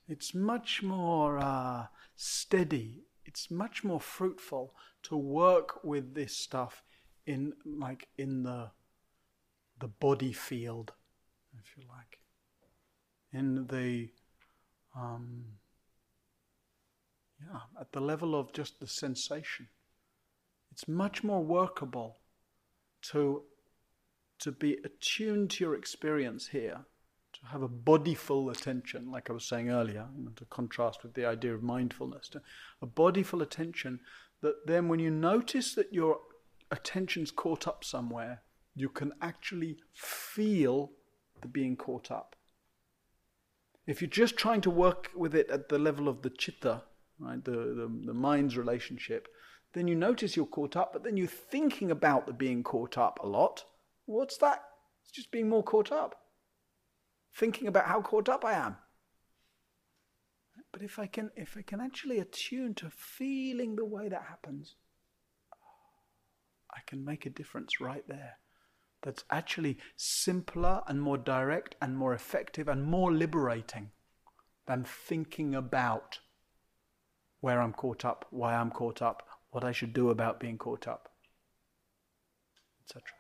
[0.08, 3.04] It's much more uh, steady.
[3.26, 6.84] It's much more fruitful to work with this stuff
[7.26, 8.72] in like in the
[9.80, 10.94] the body field,
[11.60, 12.20] if you like
[13.34, 14.10] in the
[14.96, 15.44] um,
[17.40, 19.68] yeah, at the level of just the sensation.
[20.72, 22.18] It's much more workable
[23.04, 23.44] to
[24.40, 26.86] to be attuned to your experience here,
[27.52, 31.26] have a bodyful attention, like I was saying earlier, you know, to contrast with the
[31.26, 32.42] idea of mindfulness, to,
[32.82, 34.00] a bodyful attention
[34.42, 36.20] that then when you notice that your
[36.72, 38.42] attention's caught up somewhere,
[38.76, 40.92] you can actually feel
[41.42, 42.36] the being caught up.
[43.86, 46.84] If you're just trying to work with it at the level of the chitta,
[47.20, 49.28] right, the, the, the mind's relationship,
[49.74, 53.20] then you notice you're caught up, but then you're thinking about the being caught up
[53.24, 53.64] a lot.
[54.06, 54.64] What's that?
[55.04, 56.16] It's just being more caught up.
[57.34, 58.78] Thinking about how caught up I am.
[60.72, 64.76] But if I can if I can actually attune to feeling the way that happens,
[66.72, 68.38] I can make a difference right there
[69.02, 73.92] that's actually simpler and more direct and more effective and more liberating
[74.66, 76.20] than thinking about
[77.40, 80.88] where I'm caught up, why I'm caught up, what I should do about being caught
[80.88, 81.10] up,
[82.84, 83.17] etc.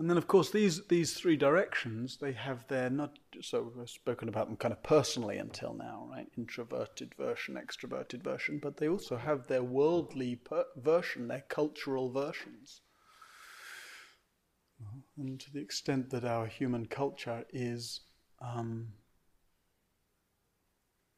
[0.00, 4.30] And then, of course, these, these three directions, they have their not so we've spoken
[4.30, 6.26] about them kind of personally until now, right?
[6.38, 12.80] Introverted version, extroverted version, but they also have their worldly per- version, their cultural versions.
[15.18, 18.00] And to the extent that our human culture is,
[18.40, 18.94] um,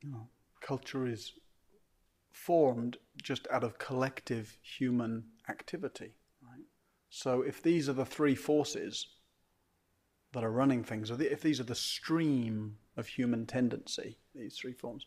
[0.03, 0.27] you know,
[0.61, 1.35] culture is
[2.33, 6.17] formed just out of collective human activity.
[7.15, 9.07] So if these are the three forces
[10.33, 15.05] that are running things, if these are the stream of human tendency, these three forms,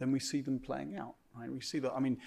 [0.00, 1.14] then we see them playing out.
[1.32, 1.48] Right?
[1.48, 1.92] We see that.
[1.92, 2.18] I mean,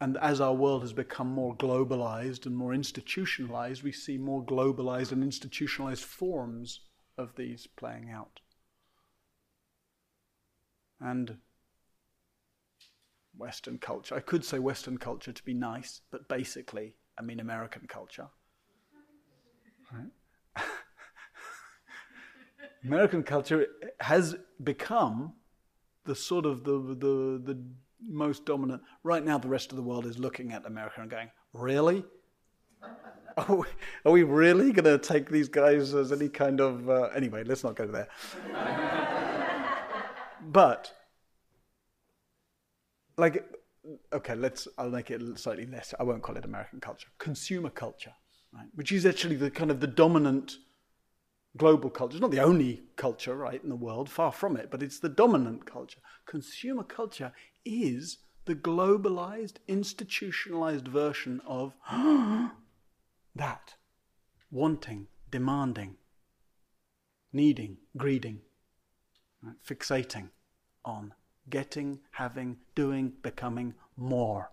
[0.00, 5.12] and as our world has become more globalized and more institutionalized, we see more globalized
[5.12, 6.80] and institutionalized forms
[7.18, 8.40] of these playing out.
[10.98, 11.36] And
[13.36, 17.82] Western culture, I could say Western culture to be nice, but basically, I mean American
[17.86, 18.28] culture.
[19.92, 20.64] Right?
[22.84, 23.66] American culture
[24.00, 25.32] has become
[26.04, 27.58] the sort of the, the, the
[28.08, 28.82] most dominant.
[29.02, 32.04] Right now, the rest of the world is looking at America and going, Really?
[33.36, 33.66] Are we,
[34.06, 36.88] are we really going to take these guys as any kind of.
[36.88, 38.08] Uh, anyway, let's not go there.
[40.40, 40.90] but,
[43.18, 43.44] like,
[44.10, 44.66] okay, let's.
[44.78, 45.92] I'll make it slightly less.
[46.00, 47.08] I won't call it American culture.
[47.18, 48.14] Consumer culture
[48.56, 48.68] right?
[48.74, 50.58] which is actually the kind of the dominant
[51.56, 52.16] global culture.
[52.16, 55.08] It's not the only culture, right, in the world, far from it, but it's the
[55.08, 56.00] dominant culture.
[56.26, 57.32] Consumer culture
[57.64, 61.74] is the globalized, institutionalized version of
[63.34, 63.74] that
[64.50, 65.96] wanting, demanding,
[67.32, 68.40] needing, greeding,
[69.42, 69.56] right?
[69.66, 70.30] fixating
[70.84, 71.12] on
[71.48, 74.50] getting, having, doing, becoming more.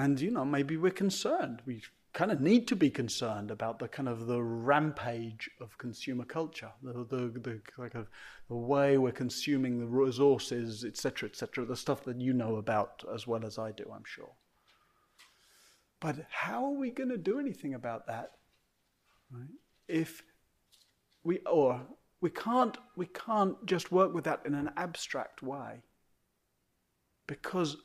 [0.00, 1.60] And, you know, maybe we're concerned.
[1.66, 1.82] We
[2.14, 6.72] kind of need to be concerned about the kind of the rampage of consumer culture,
[6.82, 12.18] the, the, the, like the way we're consuming the resources, etc., etc., the stuff that
[12.18, 14.32] you know about as well as I do, I'm sure.
[16.00, 18.30] But how are we going to do anything about that?
[19.30, 19.50] Right?
[19.86, 20.22] If
[21.24, 21.78] we or
[22.22, 25.82] we can't we can't just work with that in an abstract way.
[27.26, 27.76] Because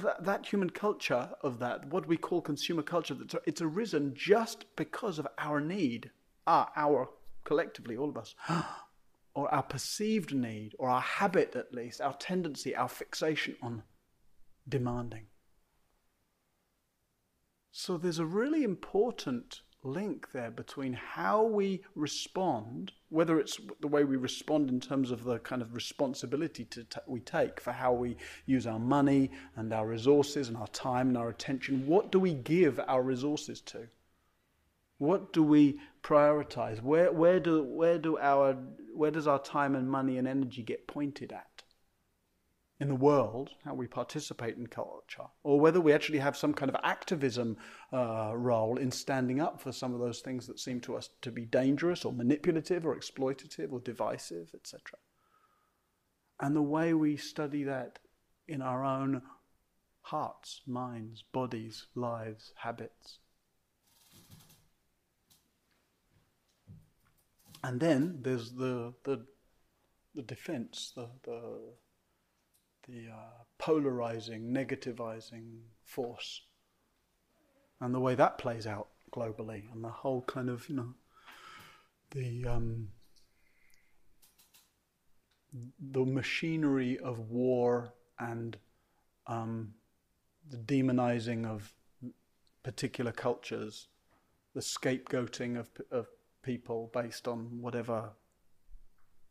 [0.00, 5.18] that, that human culture of that, what we call consumer culture—that it's arisen just because
[5.18, 6.10] of our need,
[6.46, 7.08] our, our
[7.44, 8.34] collectively, all of us,
[9.34, 13.82] or our perceived need, or our habit at least, our tendency, our fixation on
[14.68, 15.26] demanding.
[17.70, 24.04] So there's a really important link there between how we respond, whether it's the way
[24.04, 27.92] we respond in terms of the kind of responsibility to t- we take for how
[27.92, 31.86] we use our money and our resources and our time and our attention.
[31.86, 33.88] What do we give our resources to?
[34.98, 36.82] What do we prioritize?
[36.82, 38.54] Where, where, do, where, do our,
[38.94, 41.62] where does our time and money and energy get pointed at?
[42.78, 46.68] In the world, how we participate in culture, or whether we actually have some kind
[46.68, 47.56] of activism
[47.92, 51.30] uh, role in standing up for some of those things that seem to us to
[51.30, 54.80] be dangerous or manipulative or exploitative or divisive, etc.
[56.38, 57.98] And the way we study that
[58.46, 59.22] in our own
[60.02, 63.20] hearts, minds, bodies, lives, habits.
[67.64, 69.24] And then there's the, the,
[70.14, 71.58] the defense, the, the
[72.88, 76.42] the uh, polarizing, negativizing force,
[77.80, 80.94] and the way that plays out globally, and the whole kind of, you know,
[82.10, 82.88] the um,
[85.92, 88.56] the machinery of war and
[89.26, 89.74] um,
[90.50, 91.72] the demonizing of
[92.62, 93.88] particular cultures,
[94.54, 96.06] the scapegoating of, of
[96.42, 98.10] people based on whatever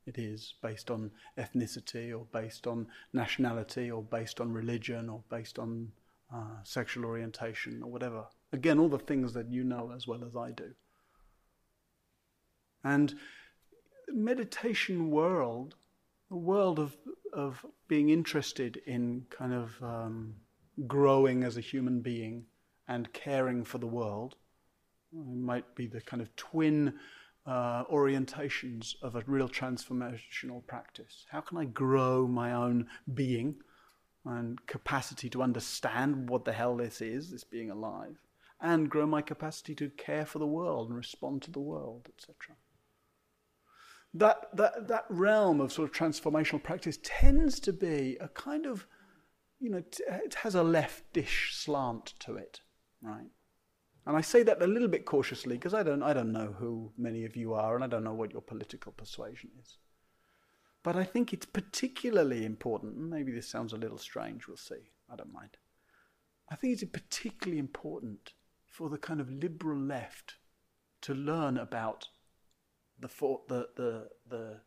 [0.05, 5.57] it is based on ethnicity or based on nationality or based on religion or based
[5.57, 5.91] on
[6.33, 8.25] uh, sexual orientation or whatever.
[8.53, 10.71] Again, all the things that you know as well as I do.
[12.83, 13.15] And
[14.09, 15.75] meditation world,
[16.29, 16.95] the world of
[17.33, 20.35] of being interested in kind of um,
[20.87, 22.45] growing as a human being
[22.87, 24.35] and caring for the world,
[25.11, 26.93] might be the kind of twin
[27.45, 31.25] uh, orientations of a real transformational practice?
[31.29, 33.55] How can I grow my own being
[34.25, 38.17] and capacity to understand what the hell this is, this being alive,
[38.59, 42.55] and grow my capacity to care for the world and respond to the world, etc.?
[44.13, 48.87] That, that, that realm of sort of transformational practice tends to be a kind of,
[49.59, 52.61] you know, it has a leftish slant to it,
[53.01, 53.27] right?
[54.05, 56.91] And I say that a little bit cautiously because I don't, I don't know who
[56.97, 59.77] many of you are and I don't know what your political persuasion is.
[60.83, 65.15] But I think it's particularly important, maybe this sounds a little strange, we'll see, I
[65.15, 65.57] don't mind.
[66.49, 68.33] I think it's particularly important
[68.67, 70.35] for the kind of liberal left
[71.01, 72.09] to learn about
[72.99, 73.09] the,
[73.47, 74.59] the, the, the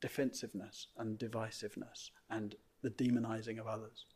[0.00, 4.06] defensiveness and divisiveness and the demonizing of others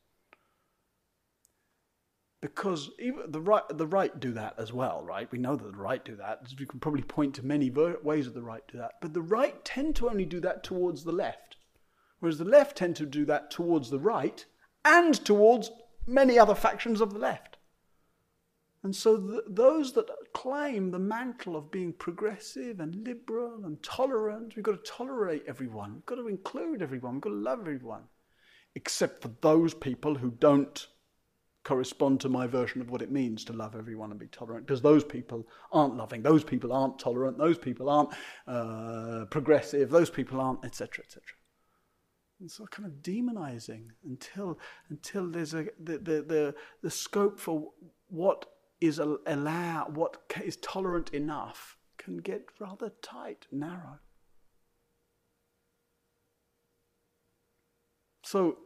[2.41, 5.31] because even the right the right do that as well, right?
[5.31, 6.43] We know that the right do that.
[6.59, 9.63] We can probably point to many ways of the right do that, but the right
[9.65, 11.57] tend to only do that towards the left,
[12.19, 14.45] whereas the left tend to do that towards the right
[14.85, 15.71] and towards
[16.07, 17.59] many other factions of the left.
[18.83, 24.57] And so the, those that claim the mantle of being progressive and liberal and tolerant,
[24.57, 28.05] we've got to tolerate everyone, we've got to include everyone, we've got to love everyone,
[28.75, 30.87] except for those people who don't
[31.65, 34.81] correspond to my version of what it means to love everyone and be tolerant because
[34.81, 38.11] those people aren't loving those people aren't tolerant those people aren't
[38.47, 41.23] uh, progressive those people aren't etc etc
[42.41, 44.59] and so kind of demonizing until
[44.89, 47.71] until there's a the the the, the scope for
[48.09, 48.47] what
[48.81, 53.99] is allow what is tolerant enough can get rather tight narrow.
[58.23, 58.59] So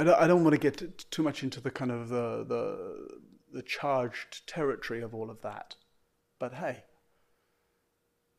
[0.00, 3.08] I don't, I don't want to get too much into the kind of the, the,
[3.52, 5.74] the charged territory of all of that.
[6.38, 6.84] But hey,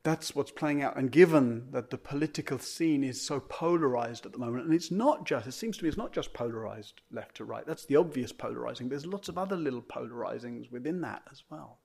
[0.02, 0.96] that's what's playing out.
[0.96, 5.26] And given that the political scene is so polarized at the moment, and it's not
[5.26, 7.66] just, it seems to me it's not just polarized left to right.
[7.66, 8.88] That's the obvious polarizing.
[8.88, 11.80] There's lots of other little polarizings within that as well,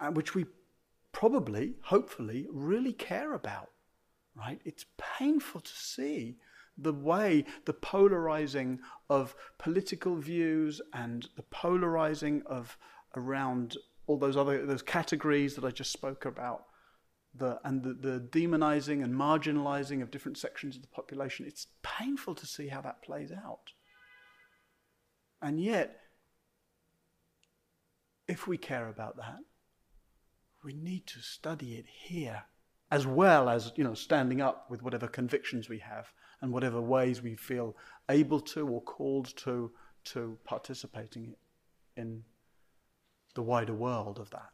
[0.00, 0.46] and which we
[1.10, 3.70] probably, hopefully, really care about,
[4.36, 4.60] right?
[4.64, 4.86] It's
[5.18, 6.36] painful to see
[6.76, 12.76] the way, the polarizing of political views and the polarizing of
[13.16, 16.64] around all those other those categories that I just spoke about,
[17.34, 21.46] the, and the, the demonizing and marginalizing of different sections of the population.
[21.46, 23.72] It's painful to see how that plays out.
[25.40, 26.00] And yet,
[28.26, 29.38] if we care about that,
[30.64, 32.44] we need to study it here,
[32.90, 36.12] as well as you know, standing up with whatever convictions we have
[36.44, 37.74] and whatever ways we feel
[38.10, 39.72] able to or called to
[40.04, 41.34] to participating
[41.96, 42.22] in
[43.34, 44.50] the wider world of that.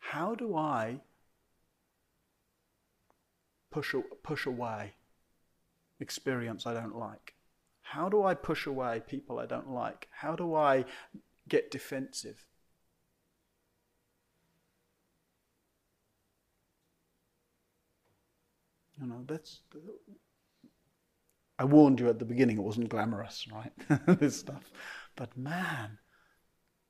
[0.00, 1.02] How do I
[3.70, 3.94] push
[4.24, 4.94] push away
[6.00, 7.34] experience I don't like?
[7.82, 10.08] How do I push away people I don't like?
[10.10, 10.84] How do I
[11.48, 12.44] get defensive?
[19.00, 19.60] You know, that's.
[21.60, 23.72] I warned you at the beginning it wasn't glamorous, right?
[24.18, 24.70] this stuff.
[25.14, 25.98] But man,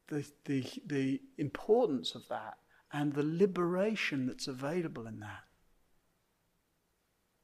[0.07, 2.55] the, the, the importance of that
[2.93, 5.43] and the liberation that's available in that,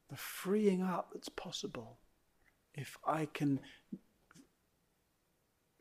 [0.09, 1.99] the freeing up that's possible,
[2.74, 3.59] if I can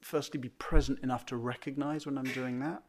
[0.01, 2.81] firstly be present enough to recognize when I'm doing that,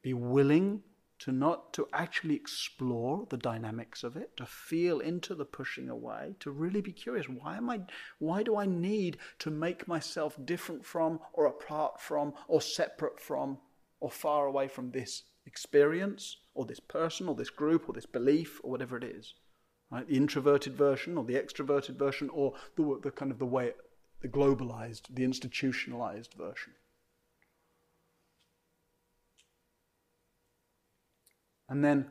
[0.00, 0.80] be willing
[1.22, 6.34] to not to actually explore the dynamics of it to feel into the pushing away
[6.40, 7.80] to really be curious why am i
[8.18, 13.56] why do i need to make myself different from or apart from or separate from
[14.00, 18.60] or far away from this experience or this person or this group or this belief
[18.64, 19.34] or whatever it is
[19.92, 20.08] right?
[20.08, 23.74] The introverted version or the extroverted version or the, the kind of the way
[24.22, 26.72] the globalized the institutionalized version
[31.72, 32.10] And then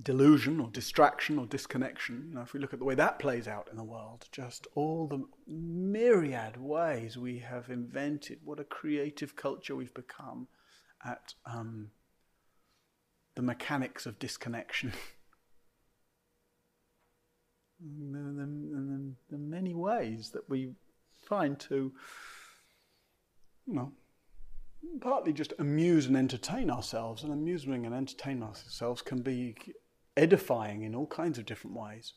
[0.00, 3.48] delusion or distraction or disconnection, you know, if we look at the way that plays
[3.48, 9.34] out in the world, just all the myriad ways we have invented, what a creative
[9.34, 10.46] culture we've become
[11.04, 11.90] at um,
[13.34, 14.92] the mechanics of disconnection.
[17.80, 20.70] and the, the, the many ways that we
[21.26, 21.92] find to,
[23.66, 23.90] you know,
[25.00, 29.54] partly just amuse and entertain ourselves, and amusing and entertaining ourselves can be
[30.16, 32.12] edifying in all kinds of different ways.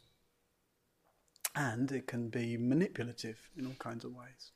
[1.55, 4.51] And it can be manipulative in all kinds of ways.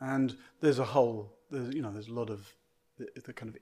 [0.00, 2.52] And there's a whole, there's, you know, there's a lot of
[2.98, 3.60] the, the kind of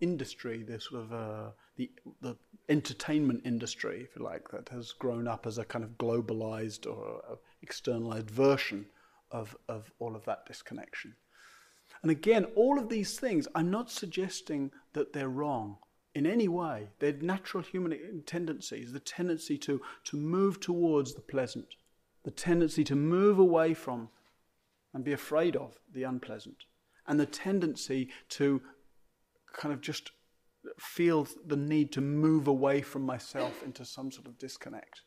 [0.00, 1.90] industry, the sort of uh, the
[2.20, 2.36] the
[2.68, 7.38] entertainment industry, if you like, that has grown up as a kind of globalized or
[7.62, 8.86] externalized version
[9.30, 11.14] of, of all of that disconnection.
[12.02, 15.78] And again, all of these things, I'm not suggesting that they're wrong
[16.14, 16.88] in any way.
[16.98, 21.66] They're natural human tendencies, the tendency to, to move towards the pleasant,
[22.24, 24.08] the tendency to move away from
[24.92, 26.64] and be afraid of the unpleasant,
[27.06, 28.60] and the tendency to
[29.52, 30.10] kind of just
[30.78, 35.02] feel the need to move away from myself into some sort of disconnect.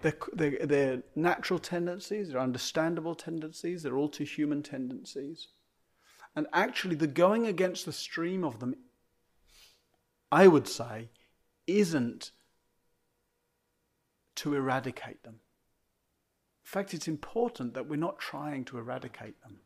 [0.00, 5.48] They're, they're, they're, natural tendencies, they're understandable tendencies, they're all too human tendencies.
[6.34, 8.74] And actually, the going against the stream of them,
[10.30, 11.08] I would say,
[11.66, 12.32] isn't
[14.36, 15.40] to eradicate them.
[16.64, 19.60] In fact, it's important that we're not trying to eradicate them.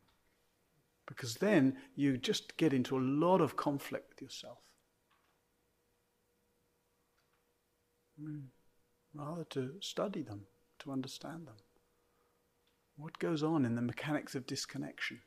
[1.07, 4.59] Because then you just get into a lot of conflict with yourself.
[8.23, 8.43] Mm
[9.15, 10.43] rather to study them,
[10.81, 11.57] to understand them.
[12.97, 15.21] What goes on in the mechanics of disconnection?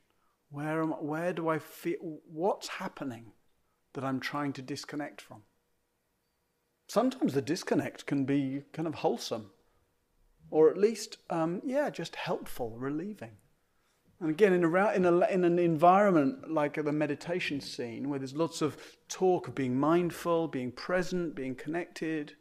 [0.49, 3.31] Where, am, where do I feel, what's happening
[3.93, 5.43] that I'm trying to disconnect from?
[6.87, 9.51] Sometimes the disconnect can be kind of wholesome,
[10.51, 13.31] or at least, um, yeah, just helpful, relieving.
[14.19, 18.35] And again, in, a, in, a, in an environment like the meditation scene, where there's
[18.35, 18.77] lots of
[19.09, 22.35] talk of being mindful, being present, being connected,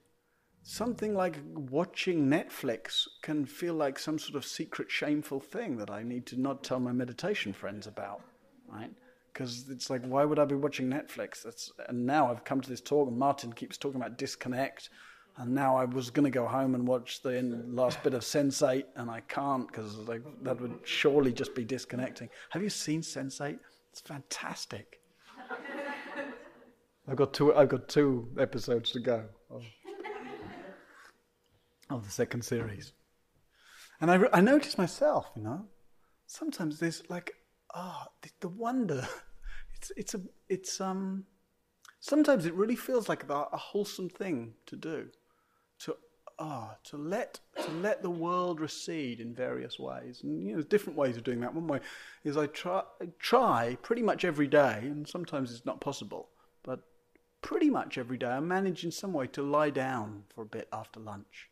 [0.62, 6.02] something like watching Netflix can feel like some sort of secret shameful thing that I
[6.02, 8.22] need to not tell my meditation friends about,
[8.68, 8.90] right?
[9.32, 11.42] Because it's like, why would I be watching Netflix?
[11.42, 14.90] That's, and now I've come to this talk, and Martin keeps talking about disconnect.
[15.38, 18.84] And now I was going to go home and watch the last bit of Sense8,
[18.96, 22.28] and I can't because like, that would surely just be disconnecting.
[22.50, 23.58] Have you seen Sense8?
[23.90, 25.00] It's fantastic.
[27.08, 27.54] I've got two.
[27.54, 29.24] I've got two episodes to go.
[29.50, 29.62] Oh
[31.96, 32.92] of the second series.
[34.00, 35.66] And I, I noticed myself, you know,
[36.26, 37.36] sometimes there's like,
[37.74, 39.06] ah, oh, the, the, wonder.
[39.74, 41.24] It's, it's, a, it's, um,
[41.98, 45.08] sometimes it really feels like a, a wholesome thing to do.
[45.80, 45.96] To,
[46.38, 50.20] ah, oh, to let, to let the world recede in various ways.
[50.22, 51.52] And, you know, there's different ways of doing that.
[51.52, 51.80] One way
[52.22, 56.28] is I try, I try pretty much every day, and sometimes it's not possible,
[56.62, 56.84] but
[57.40, 60.68] pretty much every day I manage in some way to lie down for a bit
[60.72, 61.50] after lunch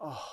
[0.00, 0.26] Oh.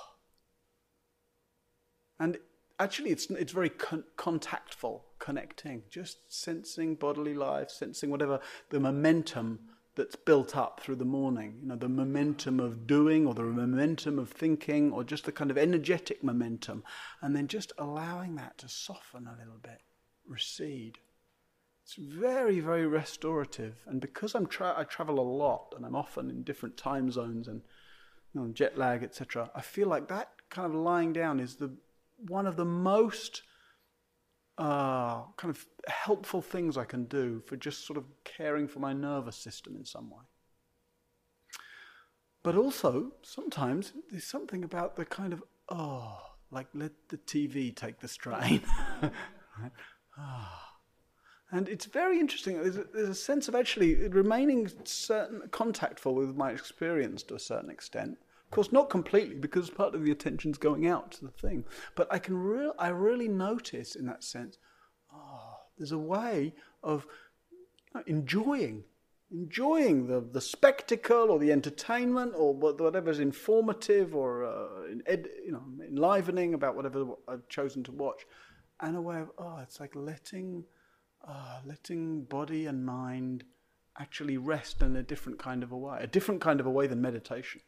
[2.18, 2.38] And
[2.78, 8.40] actually, it's, it's very con- contactful, connecting, just sensing bodily life, sensing whatever
[8.70, 9.60] the momentum
[9.94, 11.58] that's built up through the morning.
[11.60, 15.50] You know, the momentum of doing or the momentum of thinking or just the kind
[15.50, 16.84] of energetic momentum.
[17.20, 19.82] And then just allowing that to soften a little bit,
[20.26, 20.98] recede.
[21.84, 23.82] It's very, very restorative.
[23.86, 27.48] And because I'm tra- I travel a lot and I'm often in different time zones
[27.48, 27.62] and
[28.34, 31.72] you know, jet lag, etc., I feel like that kind of lying down is the
[32.28, 33.42] one of the most
[34.58, 38.92] uh, kind of helpful things I can do for just sort of caring for my
[38.92, 40.22] nervous system in some way.
[42.42, 46.18] But also, sometimes there's something about the kind of, oh,
[46.50, 48.62] like let the TV take the strain.
[49.02, 49.72] right?
[50.18, 50.71] oh.
[51.52, 52.56] And it's very interesting.
[52.56, 57.38] There's a, there's a, sense of actually remaining certain contactful with my experience to a
[57.38, 58.16] certain extent.
[58.46, 61.64] Of course, not completely because part of the attention's going out to the thing.
[61.94, 64.56] But I can re- I really notice in that sense,
[65.14, 67.06] oh, there's a way of
[68.06, 68.84] enjoying,
[69.30, 75.64] enjoying the, the spectacle or the entertainment or whatever's informative or uh, ed, you know,
[75.86, 78.24] enlivening about whatever I've chosen to watch,
[78.80, 80.64] and a way of oh, it's like letting
[81.26, 83.44] uh, letting body and mind
[83.98, 86.86] actually rest in a different kind of a way, a different kind of a way
[86.86, 87.60] than meditation.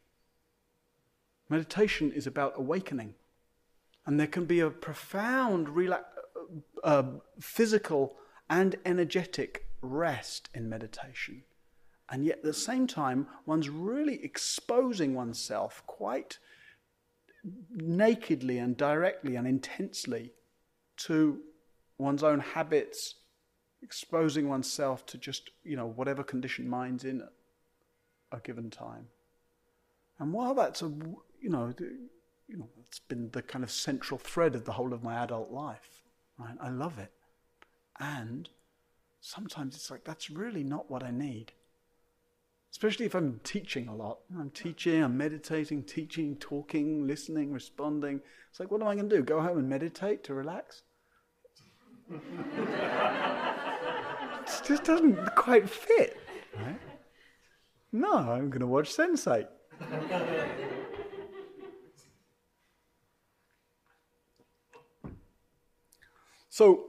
[1.48, 3.14] Meditation is about awakening.
[4.07, 6.05] And there can be a profound rela-
[6.82, 7.05] uh, uh,
[7.40, 8.16] physical
[8.48, 11.44] and energetic rest in meditation.
[12.11, 16.38] And yet at the same time, one's really exposing oneself quite
[17.70, 20.32] nakedly and directly and intensely
[20.96, 21.40] to
[21.98, 23.16] one's own habits,
[23.85, 27.28] exposing oneself to just, you know, whatever condition mind's in at
[28.32, 29.07] a given time.
[30.18, 30.87] And while that's a,
[31.41, 31.72] you know,
[32.49, 35.51] you know, it's been the kind of central thread of the whole of my adult
[35.51, 36.03] life,
[36.39, 36.57] right?
[36.61, 37.12] I love it.
[38.01, 38.49] And
[39.20, 41.53] sometimes it's like, that's really not what I need.
[42.72, 44.18] Especially if I'm teaching a lot.
[44.37, 48.20] I'm teaching, I'm meditating, teaching, talking, listening, responding.
[48.51, 49.22] It's like, what am I going to do?
[49.22, 50.82] Go home and meditate to relax?
[54.47, 56.16] it just doesn't quite fit.
[56.57, 56.80] Right?
[57.92, 59.49] No, I'm going to watch Sense8.
[66.49, 66.84] so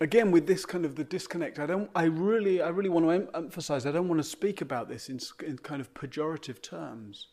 [0.00, 3.10] again with this kind of the disconnect i don't i really i really want to
[3.10, 7.28] em- emphasize i don't want to speak about this in, in kind of pejorative terms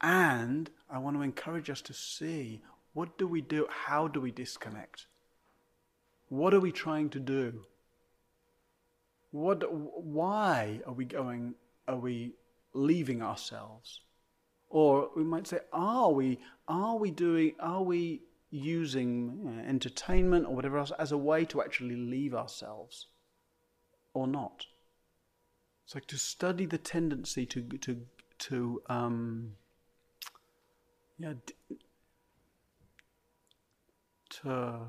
[0.00, 2.60] and i want to encourage us to see
[2.92, 5.06] what do we do how do we disconnect
[6.32, 7.66] what are we trying to do?
[9.32, 11.56] What, why are we going,
[11.86, 12.32] are we
[12.72, 14.00] leaving ourselves?
[14.70, 20.54] Or we might say, are we, are we doing, are we using know, entertainment or
[20.54, 23.08] whatever else as a way to actually leave ourselves
[24.14, 24.64] or not?
[25.84, 28.00] It's like to study the tendency to, to,
[28.38, 29.52] to, um,
[31.18, 31.34] yeah,
[34.30, 34.88] to,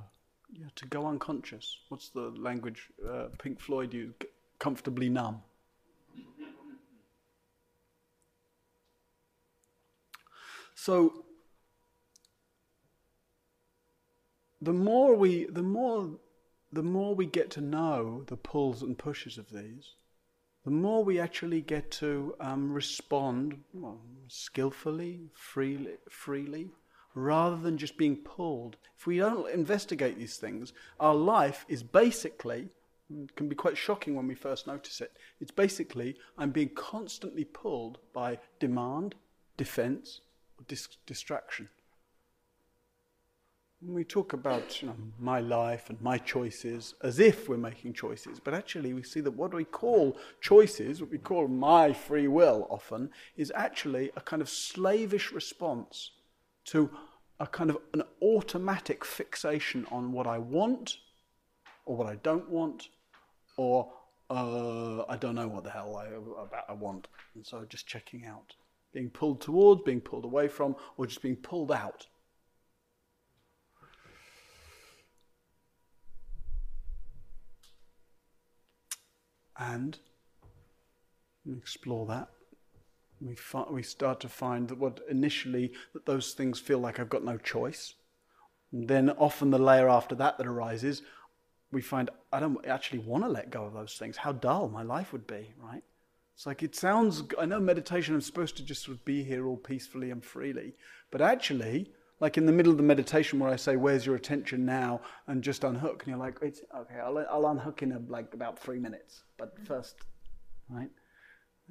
[0.53, 1.77] yeah, to go unconscious.
[1.89, 4.25] What's the language uh, Pink Floyd used?
[4.59, 5.41] Comfortably numb.
[10.75, 11.25] So
[14.61, 16.09] the more we, the more,
[16.71, 19.95] the more we get to know the pulls and pushes of these,
[20.63, 26.69] the more we actually get to um, respond well, skillfully, freely, freely,
[27.15, 28.77] rather than just being pulled.
[28.97, 32.69] If we don't investigate these things, our life is basically,
[33.35, 37.99] can be quite shocking when we first notice it, it's basically I'm being constantly pulled
[38.13, 39.15] by demand,
[39.57, 40.21] defense,
[40.67, 41.69] dis- distraction.
[43.81, 47.93] When we talk about you know, my life and my choices as if we're making
[47.93, 52.29] choices, but actually we see that what we call choices, what we call my free
[52.29, 56.11] will often, is actually a kind of slavish response
[56.65, 56.89] to
[57.39, 60.97] a kind of an automatic fixation on what I want
[61.85, 62.89] or what I don't want
[63.57, 63.91] or
[64.29, 66.07] uh, I don't know what the hell I,
[66.41, 67.07] about I want.
[67.35, 68.55] And so just checking out.
[68.93, 72.07] Being pulled towards, being pulled away from, or just being pulled out.
[79.57, 79.97] And
[81.45, 82.29] explore that
[83.25, 87.09] we, fi- we start to find that what initially that those things feel like I've
[87.09, 87.95] got no choice.
[88.71, 91.01] And then often the layer after that that arises,
[91.71, 94.17] we find I don't actually want to let go of those things.
[94.17, 95.83] How dull my life would be, right?
[96.35, 97.23] It's like it sounds.
[97.39, 98.15] I know meditation.
[98.15, 100.73] I'm supposed to just sort of be here all peacefully and freely,
[101.11, 104.65] but actually, Like in the middle of the meditation where I say, Where's your attention
[104.65, 105.01] now?
[105.27, 106.03] and just unhook.
[106.03, 109.23] And you're like, it's, Okay, I'll, I'll unhook in a, like about three minutes.
[109.37, 109.95] But first,
[110.69, 110.89] right?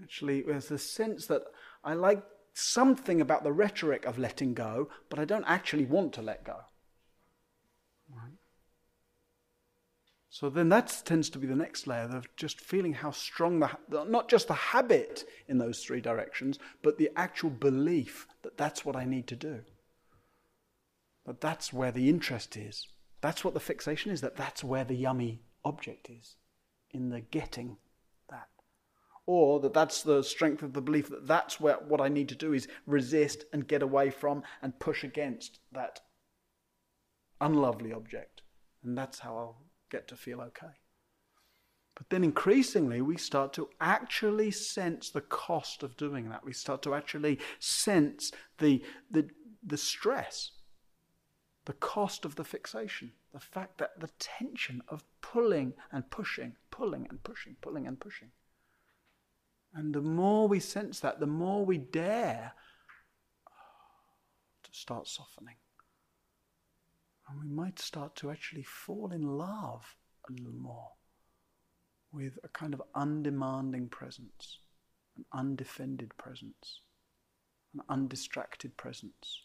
[0.02, 1.42] Actually, there's a sense that
[1.84, 2.22] I like
[2.54, 6.56] something about the rhetoric of letting go, but I don't actually want to let go.
[10.32, 14.04] So then that tends to be the next layer of just feeling how strong the,
[14.04, 18.96] not just the habit in those three directions, but the actual belief that that's what
[18.96, 19.60] I need to do.
[21.26, 22.88] That that's where the interest is.
[23.20, 26.36] That's what the fixation is, that that's where the yummy object is,
[26.90, 27.76] in the getting.
[29.26, 32.34] Or that that's the strength of the belief that that's where what I need to
[32.34, 36.00] do is resist and get away from and push against that
[37.40, 38.42] unlovely object.
[38.82, 40.74] And that's how I'll get to feel okay.
[41.94, 46.44] But then increasingly, we start to actually sense the cost of doing that.
[46.44, 49.28] We start to actually sense the, the,
[49.62, 50.52] the stress,
[51.66, 57.06] the cost of the fixation, the fact that the tension of pulling and pushing, pulling
[57.08, 58.30] and pushing, pulling and pushing.
[59.74, 62.52] And the more we sense that, the more we dare
[64.64, 65.56] to start softening.
[67.28, 69.96] And we might start to actually fall in love
[70.28, 70.90] a little more
[72.12, 74.58] with a kind of undemanding presence,
[75.16, 76.80] an undefended presence,
[77.72, 79.42] an undistracted presence.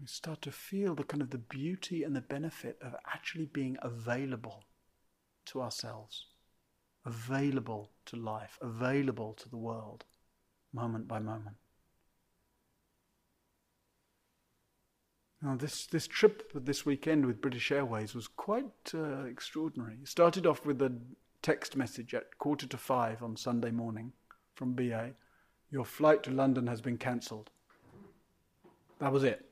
[0.00, 3.76] We start to feel the kind of the beauty and the benefit of actually being
[3.82, 4.64] available
[5.46, 6.26] to ourselves,
[7.08, 10.04] available to life, available to the world,
[10.72, 11.56] moment by moment.
[15.40, 19.94] Now, this, this trip this weekend with British Airways was quite uh, extraordinary.
[20.02, 20.92] It started off with a
[21.40, 24.12] text message at quarter to five on Sunday morning
[24.54, 25.12] from BA
[25.70, 27.50] Your flight to London has been cancelled.
[28.98, 29.46] That was it.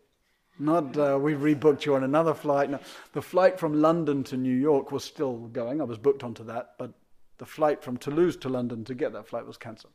[0.58, 2.68] Not, uh, we've rebooked you on another flight.
[2.68, 2.80] No,
[3.12, 5.80] the flight from London to New York was still going.
[5.80, 6.92] I was booked onto that, but
[7.38, 9.92] the flight from Toulouse to London to get that flight was cancelled.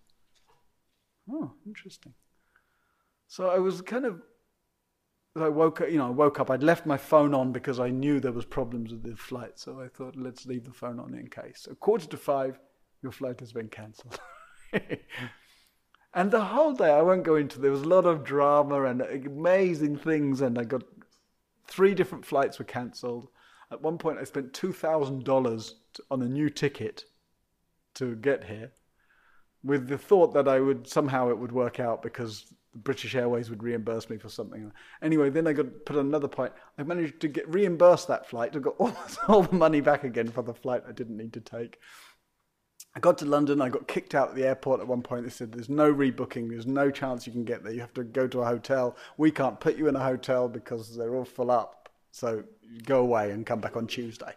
[1.29, 2.13] Oh, interesting.
[3.27, 4.21] So I was kind of
[5.35, 6.51] I woke up, you know, I woke up.
[6.51, 9.57] I'd left my phone on because I knew there was problems with the flight.
[9.57, 11.61] So I thought, let's leave the phone on in case.
[11.61, 12.59] So quarter to five,
[13.01, 14.19] your flight has been cancelled.
[16.13, 17.59] and the whole day, I won't go into.
[17.59, 20.83] There was a lot of drama and amazing things, and I got
[21.65, 23.29] three different flights were cancelled.
[23.71, 25.75] At one point, I spent two thousand dollars
[26.09, 27.05] on a new ticket
[27.95, 28.71] to get here,
[29.63, 33.63] with the thought that I would somehow it would work out because British Airways would
[33.63, 34.71] reimburse me for something.
[35.01, 36.53] Anyway, then I got put on another point.
[36.77, 38.55] I managed to get reimbursed that flight.
[38.55, 38.93] I got all,
[39.27, 41.79] all the money back again for the flight I didn't need to take.
[42.95, 43.61] I got to London.
[43.61, 45.23] I got kicked out at the airport at one point.
[45.23, 46.49] They said, "There's no rebooking.
[46.49, 47.71] There's no chance you can get there.
[47.73, 48.97] You have to go to a hotel.
[49.17, 51.89] We can't put you in a hotel because they're all full up.
[52.11, 52.43] So
[52.85, 54.33] go away and come back on Tuesday."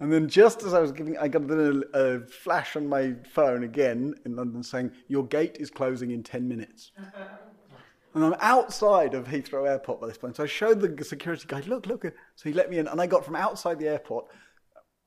[0.00, 3.64] And then just as I was giving, I got a, a, flash on my phone
[3.64, 6.92] again in London saying, Your gate is closing in 10 minutes.
[8.14, 10.36] and I'm outside of Heathrow Airport by this point.
[10.36, 12.06] So I showed the security guy, Look, look.
[12.06, 12.88] Uh, so he let me in.
[12.88, 14.24] And I got from outside the airport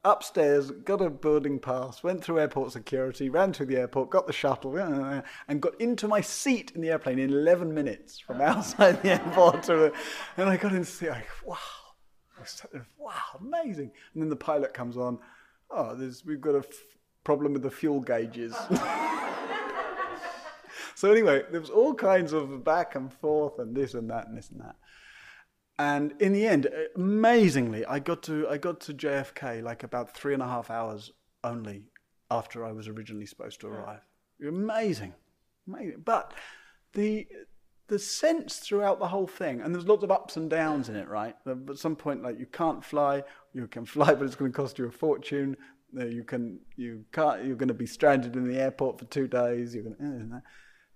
[0.06, 4.34] upstairs, got a boarding pass, went through airport security, ran through the airport, got the
[4.34, 8.42] shuttle, uh, uh, and got into my seat in the airplane in 11 minutes from
[8.42, 9.64] outside the airport.
[9.64, 9.92] To,
[10.38, 11.58] and I got in the seat, like, wow
[12.98, 13.92] wow, amazing.
[14.14, 15.20] And then the pilot comes on.
[15.70, 16.66] Oh, there's we've got a f-
[17.24, 18.54] problem with the fuel gauges.
[20.96, 24.38] so anyway, there was all kinds of back and forth and this and that and
[24.38, 24.76] this and that.
[25.80, 30.34] And in the end, amazingly, I got to I got to JFK like about three
[30.34, 31.12] and a half hours
[31.44, 31.86] only
[32.30, 34.02] after I was originally supposed to arrive.
[34.46, 35.14] Amazing,
[35.68, 36.02] amazing.
[36.04, 36.34] But
[36.94, 37.28] the
[37.88, 41.08] the sense throughout the whole thing, and there's lots of ups and downs in it,
[41.08, 41.36] right?
[41.46, 43.24] At some point, like you can't fly,
[43.54, 45.58] you can fly, but it's going to cost you a fortune.
[45.96, 49.76] You can, you can't, you're going to be stranded in the airport for two days.
[49.76, 50.40] You're going to, uh,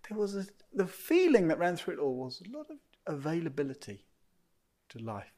[0.09, 4.05] there was a, the feeling that ran through it all was a lot of availability
[4.89, 5.31] to life.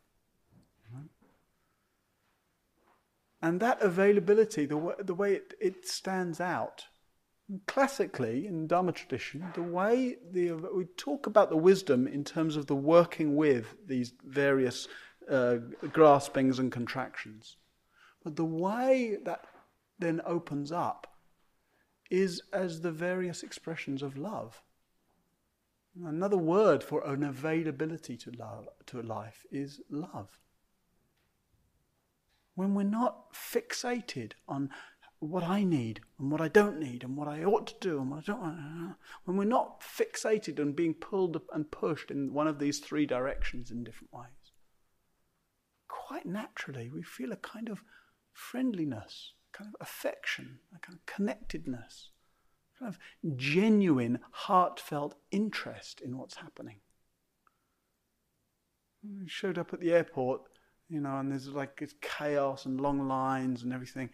[3.42, 6.88] And that availability, the the way it, it stands out
[7.66, 12.68] Classically, in Dharma tradition, the way the, we talk about the wisdom in terms of
[12.68, 14.88] the working with these various
[15.30, 15.56] uh,
[15.92, 17.58] graspings and contractions.
[18.24, 19.46] But the way that
[19.98, 21.08] then opens up
[22.12, 24.62] is as the various expressions of love.
[26.06, 30.38] Another word for an availability to love to life is love.
[32.56, 34.70] When we're not fixated on
[35.20, 38.10] what I need and what I don't need and what I ought to do and
[38.10, 38.96] what I don't.
[39.26, 43.70] When we're not fixated on being pulled and pushed in one of these three directions
[43.70, 44.54] in different ways,
[45.88, 47.84] quite naturally we feel a kind of
[48.32, 52.12] friendliness, kind of affection, a kind of connectedness,
[52.80, 56.78] kind of genuine, heartfelt interest in what's happening.
[59.04, 60.42] We showed up at the airport,
[60.90, 64.10] you know, and there's like it's chaos and long lines and everything.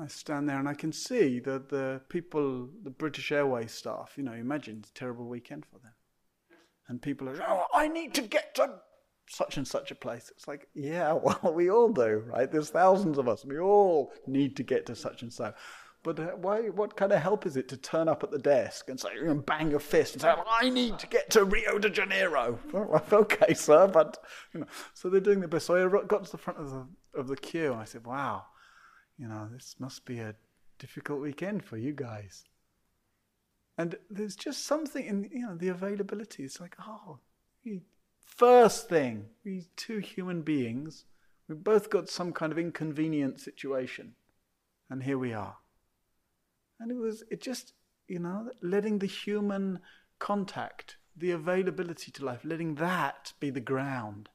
[0.00, 4.22] I stand there and I can see that the people, the British Airways staff, you
[4.22, 5.92] know, imagine it's a terrible weekend for them.
[6.88, 8.80] And people are, oh, I need to get to
[9.28, 10.30] such and such a place.
[10.34, 12.50] It's like, yeah, well, we all do, right?
[12.50, 13.44] There's thousands of us.
[13.44, 15.52] We all need to get to such and so.
[16.04, 16.68] But uh, why?
[16.68, 19.44] What kind of help is it to turn up at the desk and say, and
[19.44, 22.58] bang your fist and say, "I need to get to Rio de Janeiro"?
[23.12, 24.16] Okay, sir, but
[24.54, 24.66] you know.
[24.94, 25.66] So they're doing their best.
[25.66, 28.44] So I got to the front of the of the queue and I said, "Wow,
[29.18, 30.34] you know, this must be a
[30.78, 32.44] difficult weekend for you guys."
[33.76, 36.44] And there's just something in you know the availability.
[36.44, 37.18] It's like, oh,
[38.38, 41.04] first thing, we two human beings,
[41.48, 44.14] we've both got some kind of inconvenient situation,
[44.88, 45.56] and here we are.
[46.78, 47.72] And it was, it just,
[48.06, 49.80] you know, letting the human
[50.20, 54.28] contact, the availability to life, letting that be the ground.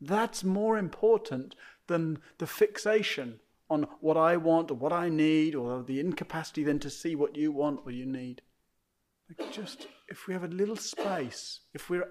[0.00, 1.56] That's more important
[1.88, 6.78] than the fixation on what I want or what I need or the incapacity then
[6.80, 8.42] to see what you want or you need.
[9.28, 12.08] Like just, if we have a little space, if we're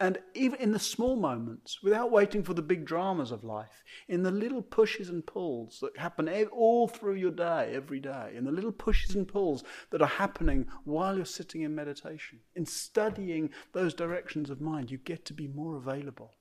[0.00, 4.24] and even in the small moments, without waiting for the big dramas of life, in
[4.24, 8.50] the little pushes and pulls that happen all through your day, every day, in the
[8.50, 13.94] little pushes and pulls that are happening while you're sitting in meditation, in studying those
[13.94, 16.34] directions of mind, you get to be more available.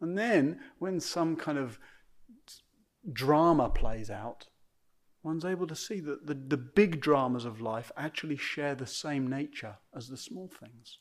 [0.00, 1.78] And then, when some kind of
[3.12, 4.46] drama plays out,
[5.22, 9.28] one's able to see that the, the big dramas of life actually share the same
[9.28, 10.98] nature as the small things.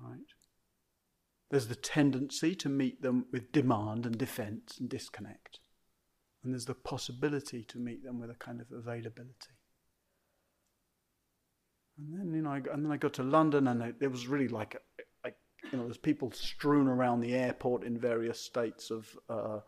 [0.00, 0.20] Right?
[1.50, 5.60] There's the tendency to meet them with demand and defense and disconnect.
[6.44, 9.56] And there's the possibility to meet them with a kind of availability.
[11.98, 14.28] And then, you know, I, and then I got to London, and it, it was
[14.28, 14.76] really like,
[15.24, 19.58] you know, there's people strewn around the airport in various states of uh,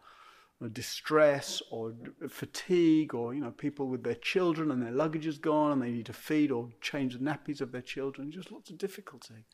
[0.69, 1.95] distress or
[2.29, 5.91] fatigue, or you know, people with their children and their luggage is gone, and they
[5.91, 8.31] need to feed or change the nappies of their children.
[8.31, 9.47] Just lots of difficulty.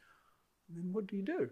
[0.69, 1.51] And then what do you do?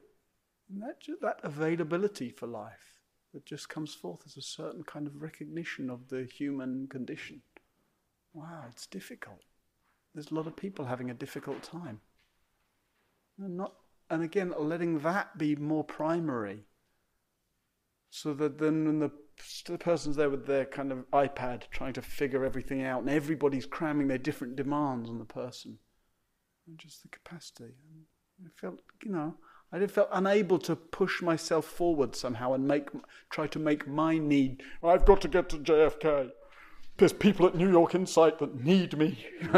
[0.68, 3.00] And that, that availability for life
[3.32, 7.42] that just comes forth as a certain kind of recognition of the human condition.
[8.32, 9.40] Wow, it's difficult.
[10.14, 12.00] There's a lot of people having a difficult time.
[13.38, 13.74] And, not,
[14.10, 16.64] and again, letting that be more primary.
[18.10, 19.10] So that then when the,
[19.66, 23.66] the person's there with their kind of iPad trying to figure everything out, and everybody's
[23.66, 25.78] cramming their different demands on the person,
[26.66, 27.74] and just the capacity.
[28.38, 29.34] And I felt, you know,
[29.72, 32.90] I did felt unable to push myself forward somehow and make,
[33.30, 34.62] try to make my need.
[34.82, 36.30] I've got to get to JFK.
[36.96, 39.26] There's people at New York Insight that need me.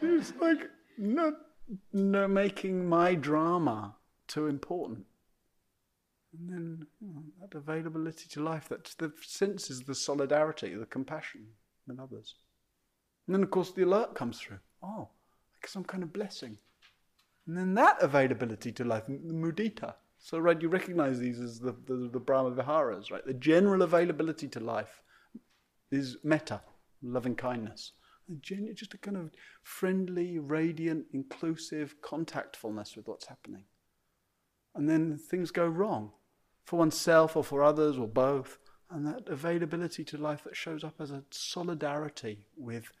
[0.00, 1.34] it's like not,
[1.92, 3.94] no making my drama
[4.26, 5.06] too important.
[6.32, 11.46] And then you know, that availability to life, that the senses the solidarity, the compassion
[11.86, 12.34] with others.
[13.26, 14.58] And then, of course, the alert comes through.
[14.82, 15.08] Oh,
[15.66, 16.58] some kind of blessing.
[17.46, 19.94] And then that availability to life, mudita.
[20.18, 23.24] So, right, you recognize these as the, the, the Brahma Viharas, right?
[23.24, 25.02] The general availability to life
[25.90, 26.60] is metta,
[27.02, 27.92] loving kindness.
[28.40, 29.30] Just a kind of
[29.62, 33.64] friendly, radiant, inclusive contactfulness with what's happening.
[34.74, 36.12] And then things go wrong
[36.68, 38.58] for oneself or for others or both.
[38.90, 42.92] And that availability to life that shows up as a solidarity with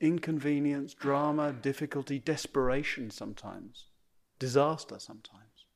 [0.00, 3.86] inconvenience, drama, difficulty, desperation sometimes,
[4.40, 5.66] disaster sometimes.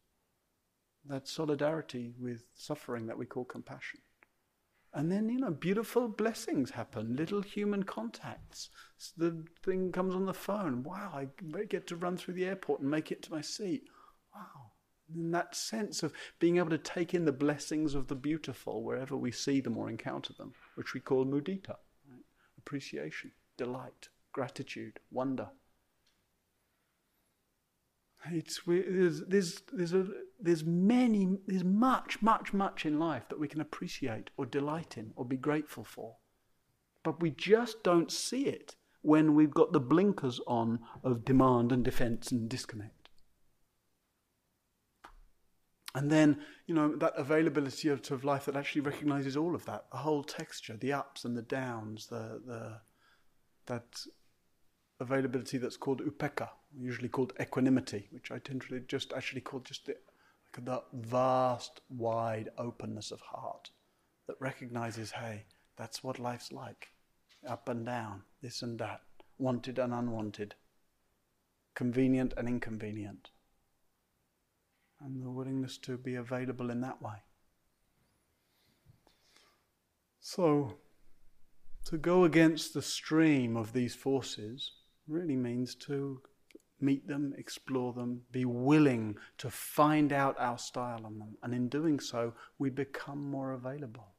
[1.04, 4.00] That solidarity with suffering that we call compassion.
[4.92, 8.68] And then, you know, beautiful blessings happen, little human contacts.
[9.16, 10.82] The thing comes on the phone.
[10.82, 11.28] Wow, I
[11.68, 13.84] get to run through the airport and make it to my seat.
[14.34, 14.71] Wow.
[15.14, 19.16] And that sense of being able to take in the blessings of the beautiful wherever
[19.16, 21.76] we see them or encounter them, which we call mudita,
[22.08, 22.24] right?
[22.56, 25.48] appreciation delight, gratitude, wonder.
[28.30, 30.06] It's, there's, there's, there's, a,
[30.40, 35.12] there's many, there's much, much, much in life that we can appreciate or delight in
[35.16, 36.16] or be grateful for.
[37.02, 41.84] But we just don't see it when we've got the blinkers on of demand and
[41.84, 43.01] defense and disconnect.
[45.94, 49.84] And then, you know, that availability of, of life that actually recognizes all of that,
[49.90, 52.80] the whole texture, the ups and the downs, the, the
[53.66, 54.04] that
[55.00, 59.86] availability that's called upekkha, usually called equanimity, which I tend to just actually call just
[59.86, 59.96] the,
[60.56, 63.70] like the vast, wide openness of heart
[64.26, 65.44] that recognizes, hey,
[65.76, 66.88] that's what life's like,
[67.46, 69.02] up and down, this and that,
[69.38, 70.54] wanted and unwanted,
[71.74, 73.30] convenient and inconvenient
[75.04, 77.22] and the willingness to be available in that way.
[80.20, 80.78] So,
[81.86, 84.72] to go against the stream of these forces
[85.08, 86.22] really means to
[86.80, 91.36] meet them, explore them, be willing to find out our style on them.
[91.42, 94.14] And in doing so, we become more available.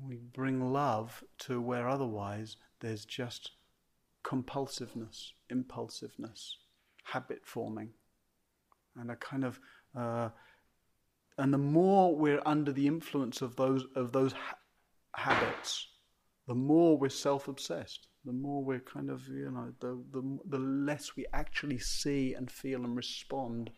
[0.00, 3.52] We bring love to where otherwise there's just
[4.24, 6.58] compulsiveness, impulsiveness,
[7.04, 7.90] habit forming
[8.96, 9.60] and a kind of
[9.96, 10.28] uh,
[11.38, 14.58] and the more we're under the influence of those of those ha-
[15.14, 15.88] habits,
[16.46, 18.08] the more we're self-obsessed.
[18.24, 22.50] The more we're kind of you know the, the the less we actually see and
[22.50, 23.70] feel and respond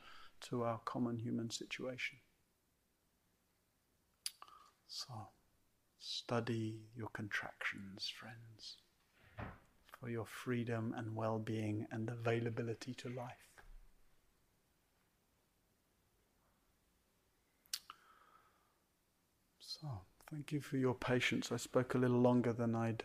[0.49, 2.19] to our common human situation.
[4.87, 5.29] So,
[5.99, 8.77] study your contractions, friends,
[9.99, 13.54] for your freedom and well-being and availability to life.
[19.81, 19.89] So,
[20.31, 21.51] thank you for your patience.
[21.51, 23.03] I spoke a little longer than I'd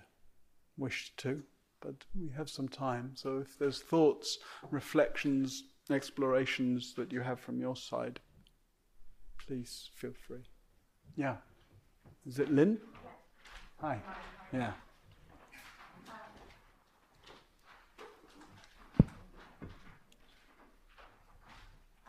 [0.77, 1.41] wished to,
[1.81, 3.13] but we have some time.
[3.15, 4.37] So, if there's thoughts,
[4.69, 8.19] reflections, explorations that you have from your side,
[9.47, 10.43] please feel free.
[11.15, 11.37] Yeah.
[12.27, 12.77] Is it Lynn?
[13.81, 13.99] Hi.
[14.53, 14.73] Yeah.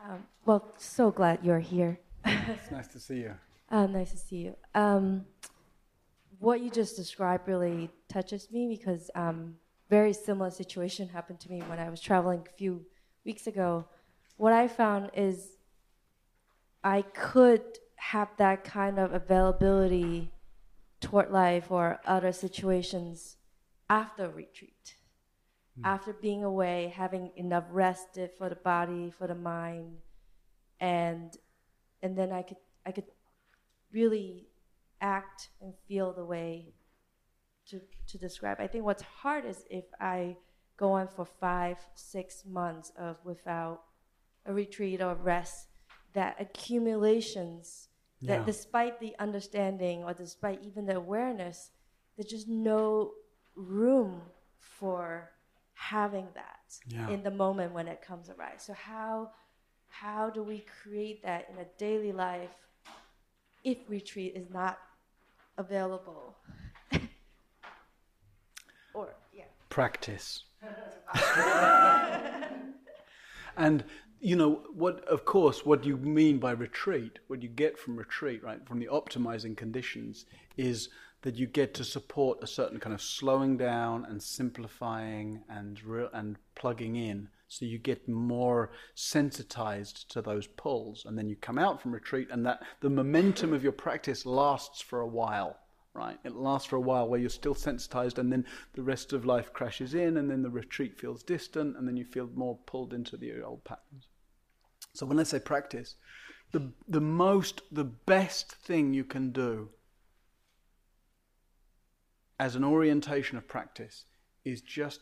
[0.07, 1.99] Um, well, so glad you're here.
[2.25, 3.35] it's nice to see you.
[3.71, 4.57] Uh, nice to see you.
[4.75, 5.25] Um,
[6.39, 9.55] what you just described really touches me because um,
[9.89, 12.85] very similar situation happened to me when I was traveling a few
[13.25, 13.87] weeks ago.
[14.37, 15.57] What I found is
[16.83, 17.63] I could
[17.97, 20.33] have that kind of availability
[21.01, 23.37] toward life or other situations
[23.89, 24.95] after retreat,
[25.79, 25.85] mm.
[25.85, 29.99] after being away, having enough rested for the body, for the mind,
[30.81, 31.37] and
[32.03, 32.57] and then I could
[32.87, 33.05] I could
[33.93, 34.49] really
[35.01, 36.75] act and feel the way
[37.67, 38.59] to, to describe.
[38.61, 40.37] I think what's hard is if I
[40.77, 43.83] go on for five, six months of without
[44.47, 45.69] a retreat or rest,
[46.13, 47.89] that accumulations
[48.21, 48.37] yeah.
[48.37, 51.71] that despite the understanding or despite even the awareness,
[52.17, 53.13] there's just no
[53.55, 54.23] room
[54.59, 55.31] for
[55.75, 57.09] having that yeah.
[57.09, 58.63] in the moment when it comes arise.
[58.63, 59.31] So how
[59.89, 62.51] how do we create that in a daily life
[63.65, 64.79] if retreat is not
[65.59, 66.37] available.
[68.95, 69.45] or, yeah.
[69.69, 70.45] Practice.
[73.57, 73.85] and
[74.21, 78.45] you know what of course what you mean by retreat what you get from retreat
[78.45, 80.27] right from the optimizing conditions
[80.59, 80.91] is
[81.23, 85.81] that you get to support a certain kind of slowing down and simplifying and
[86.13, 87.29] and plugging in.
[87.49, 92.29] So you get more sensitized to those pulls and then you come out from retreat
[92.31, 95.59] and that the momentum of your practice lasts for a while
[95.93, 96.19] right?
[96.25, 99.53] It lasts for a while where you're still sensitized and then the rest of life
[99.53, 103.17] crashes in and then the retreat feels distant and then you feel more pulled into
[103.17, 104.07] the old patterns.
[104.95, 105.97] So when i say practice
[106.53, 109.69] the the most the best thing you can do
[112.41, 114.07] as an orientation of practice
[114.47, 115.01] is just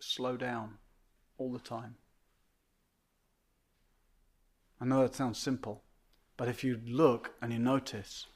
[0.00, 0.78] slow down
[1.36, 1.96] all the time.
[4.80, 5.82] I know that sounds simple,
[6.36, 8.28] but if you look and you notice,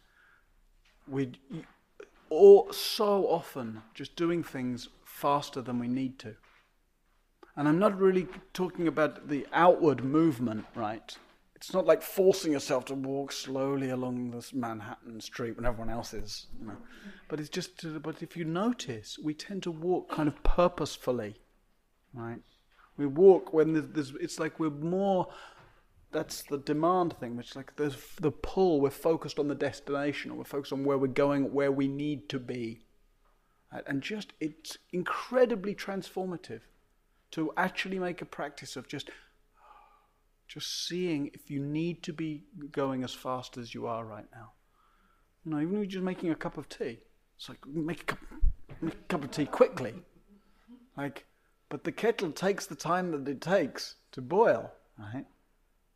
[1.07, 1.31] we
[2.29, 6.35] all so often just doing things faster than we need to.
[7.57, 11.17] And I'm not really talking about the outward movement, right?
[11.65, 16.13] It's not like forcing yourself to walk slowly along this Manhattan street when everyone else
[16.13, 16.77] is, you know.
[17.27, 21.37] But it's just, to, but if you notice, we tend to walk kind of purposefully,
[22.13, 22.41] right?
[22.99, 25.29] We walk when there's, there's it's like we're more.
[26.13, 28.83] That's the demand thing, which like there's the pull.
[28.83, 32.29] We're focused on the destination, or we're focused on where we're going, where we need
[32.29, 32.85] to be,
[33.87, 36.61] and just it's incredibly transformative
[37.31, 39.11] to actually make a practice of just
[40.49, 44.53] just seeing if you need to be going as fast as you are right now.
[45.45, 47.01] You know, even if you're just making a cup of tea,
[47.37, 48.19] it's like make a cup,
[48.81, 49.95] make a cup of tea quickly.
[50.97, 51.27] Like
[51.69, 55.27] but the kettle takes the time that it takes to boil, right?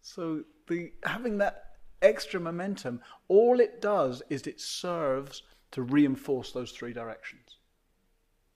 [0.03, 6.72] So the having that extra momentum, all it does is it serves to reinforce those
[6.72, 7.59] three directions.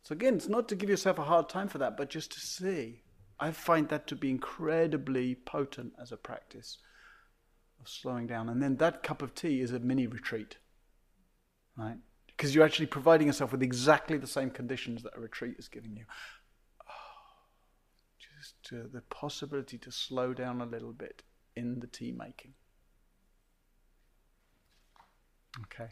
[0.03, 2.41] So again, it's not to give yourself a hard time for that, but just to
[2.41, 3.02] see.
[3.43, 6.79] I find that to be incredibly potent as a practice
[7.81, 8.49] of slowing down.
[8.49, 10.59] And then that cup of tea is a mini retreat,
[11.77, 11.97] right?
[12.29, 15.97] Because you're actually providing yourself with exactly the same conditions that a retreat is giving
[15.97, 16.05] you.
[18.21, 21.25] Just uh, the possibility to slow down a little bit
[21.57, 22.55] in the tea making.
[25.63, 25.91] Okay.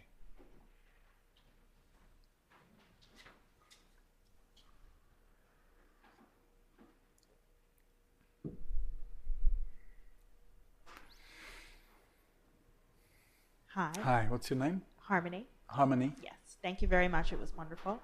[13.74, 13.92] Hi.
[14.02, 14.82] Hi, what's your name?
[14.96, 15.46] Harmony.
[15.66, 16.12] Harmony.
[16.22, 16.34] Yes.
[16.60, 17.32] Thank you very much.
[17.32, 18.00] It was wonderful.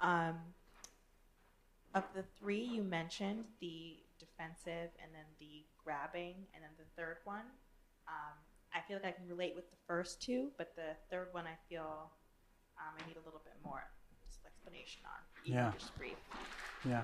[0.00, 0.34] Um,
[1.94, 7.18] of the three you mentioned, the defensive and then the grabbing and then the third
[7.24, 7.44] one,
[8.08, 8.34] um,
[8.74, 11.56] I feel like I can relate with the first two, but the third one I
[11.68, 12.10] feel
[12.78, 13.84] um, I need a little bit more
[14.44, 15.20] explanation on.
[15.44, 15.72] Even Yeah.
[15.78, 16.16] Just brief.
[16.84, 17.02] Yeah.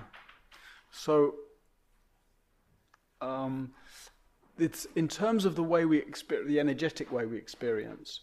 [0.91, 1.35] So,
[3.21, 3.71] um,
[4.57, 8.21] it's in terms of the way we experience, the energetic way we experience,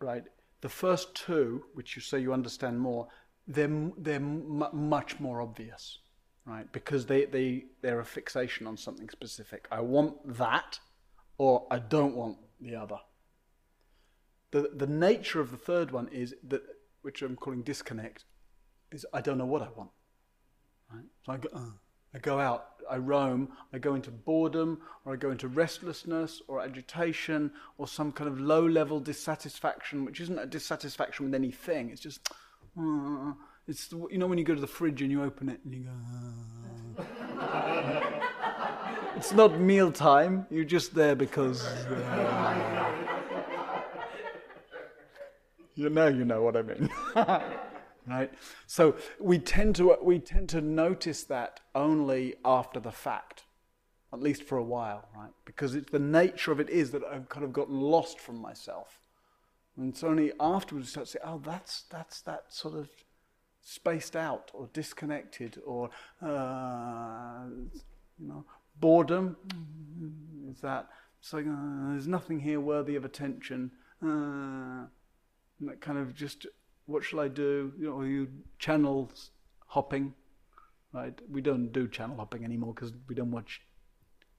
[0.00, 0.24] right?
[0.60, 3.08] The first two, which you say you understand more,
[3.46, 5.98] they're they're m- much more obvious,
[6.44, 6.70] right?
[6.72, 9.66] Because they they they're a fixation on something specific.
[9.70, 10.78] I want that,
[11.38, 12.98] or I don't want the other.
[14.50, 16.62] The the nature of the third one is that,
[17.02, 18.24] which I'm calling disconnect,
[18.90, 19.90] is I don't know what I want.
[20.92, 21.04] Right?
[21.24, 21.70] So I go, uh,
[22.14, 26.60] I go out, I roam, I go into boredom, or I go into restlessness, or
[26.62, 31.90] agitation, or some kind of low level dissatisfaction, which isn't a dissatisfaction with anything.
[31.90, 32.20] It's just,
[32.80, 33.32] uh,
[33.66, 35.84] it's you know when you go to the fridge and you open it and you
[36.96, 37.04] go.
[37.38, 38.00] uh.
[39.16, 40.46] it's not mealtime.
[40.50, 41.66] You're just there because.
[41.66, 42.94] uh,
[45.74, 46.90] you know, you know what I mean.
[48.08, 48.32] right?
[48.66, 53.44] So we tend to we tend to notice that only after the fact,
[54.12, 55.32] at least for a while, right?
[55.44, 59.00] Because it's the nature of it is that I've kind of gotten lost from myself,
[59.76, 62.88] and it's only afterwards you start to say, oh, that's that's that sort of
[63.60, 65.90] spaced out or disconnected or
[66.22, 67.44] uh,
[68.18, 68.44] you know
[68.80, 69.36] boredom
[70.50, 70.88] is that
[71.20, 73.70] it's like uh, there's nothing here worthy of attention.
[74.02, 74.86] Uh,
[75.60, 76.46] and that kind of just
[76.88, 77.72] what shall I do?
[77.78, 78.28] You know, you
[78.58, 79.12] channel
[79.66, 80.14] hopping,
[80.92, 81.16] right?
[81.30, 83.60] We don't do channel hopping anymore because we don't watch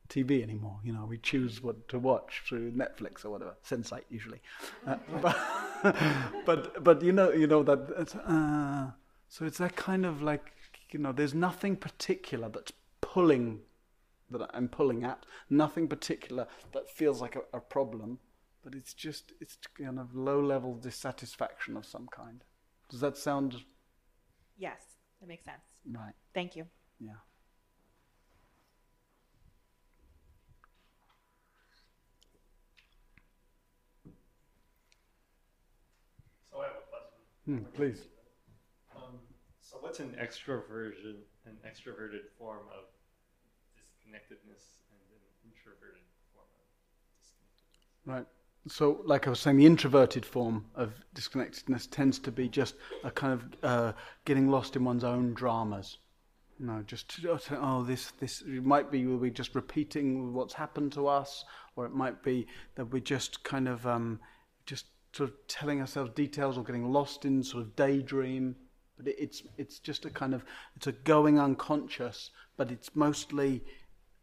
[0.09, 0.79] TV anymore.
[0.83, 4.41] You know, we choose what to watch through Netflix or whatever, Sensei usually.
[4.85, 5.37] Uh, but,
[6.45, 8.87] but but you know you know that it's, uh,
[9.27, 10.51] so it's that kind of like
[10.91, 13.59] you know there's nothing particular that's pulling
[14.31, 18.19] that I'm pulling at, nothing particular that feels like a, a problem
[18.63, 22.43] but it's just it's kind of low level dissatisfaction of some kind.
[22.89, 23.63] Does that sound
[24.57, 24.81] Yes,
[25.21, 25.63] that makes sense.
[25.89, 26.13] right?
[26.33, 26.65] Thank you.
[26.99, 27.13] Yeah.
[36.49, 37.19] So I have a question.
[37.45, 38.07] Hmm, please.
[38.95, 39.19] Um,
[39.61, 42.85] so what's an extroversion, an extroverted form of
[43.77, 46.65] disconnectedness and an introverted form of
[47.15, 48.05] disconnectedness?
[48.05, 48.27] Right.
[48.69, 53.09] So, like I was saying, the introverted form of disconnectedness tends to be just a
[53.09, 53.93] kind of uh,
[54.25, 55.97] getting lost in one's own dramas.
[56.59, 57.19] You know, just
[57.51, 61.93] oh, this this it might be we're just repeating what's happened to us, or it
[61.93, 64.19] might be that we're just kind of um,
[64.65, 68.55] just sort of telling ourselves details or getting lost in sort of daydream.
[68.97, 70.43] But it, it's it's just a kind of
[70.75, 73.63] it's a going unconscious, but it's mostly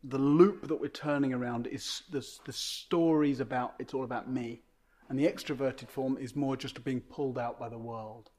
[0.09, 4.63] the loop that we're turning around is the, the stories about it's all about me.
[5.09, 8.31] And the extroverted form is more just being pulled out by the world.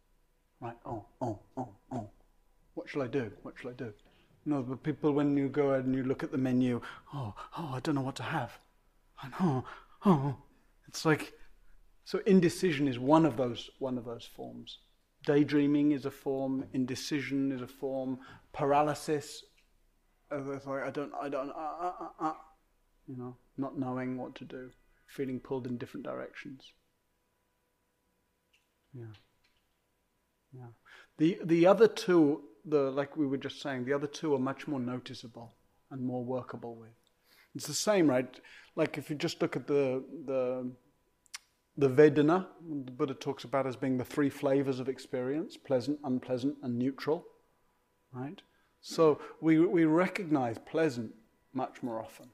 [0.61, 0.77] Right?
[0.85, 2.09] Oh oh oh oh.
[2.73, 3.31] What shall i do?
[3.43, 3.93] What shall i do?
[4.45, 6.81] No but people when you go out and you look at the menu
[7.13, 8.57] oh oh i don't know what to have.
[9.21, 9.63] And oh
[10.05, 10.35] oh.
[10.87, 11.33] It's like
[12.05, 14.79] so indecision is one of those one of those forms.
[15.25, 16.65] Daydreaming is a form.
[16.73, 18.19] Indecision is a form.
[18.53, 19.43] Paralysis
[20.31, 22.33] it's like I don't, I don't, uh, uh, uh, uh,
[23.07, 24.69] you know, not knowing what to do,
[25.07, 26.73] feeling pulled in different directions.
[28.93, 29.05] Yeah,
[30.53, 30.67] yeah.
[31.17, 34.67] The the other two, the like we were just saying, the other two are much
[34.67, 35.53] more noticeable
[35.91, 36.89] and more workable with.
[37.55, 38.39] It's the same, right?
[38.75, 40.71] Like if you just look at the the
[41.77, 42.47] the Vedana,
[42.85, 47.25] the Buddha talks about as being the three flavors of experience: pleasant, unpleasant, and neutral.
[48.11, 48.41] Right?
[48.81, 51.13] So we, we recognize pleasant
[51.53, 52.29] much more often.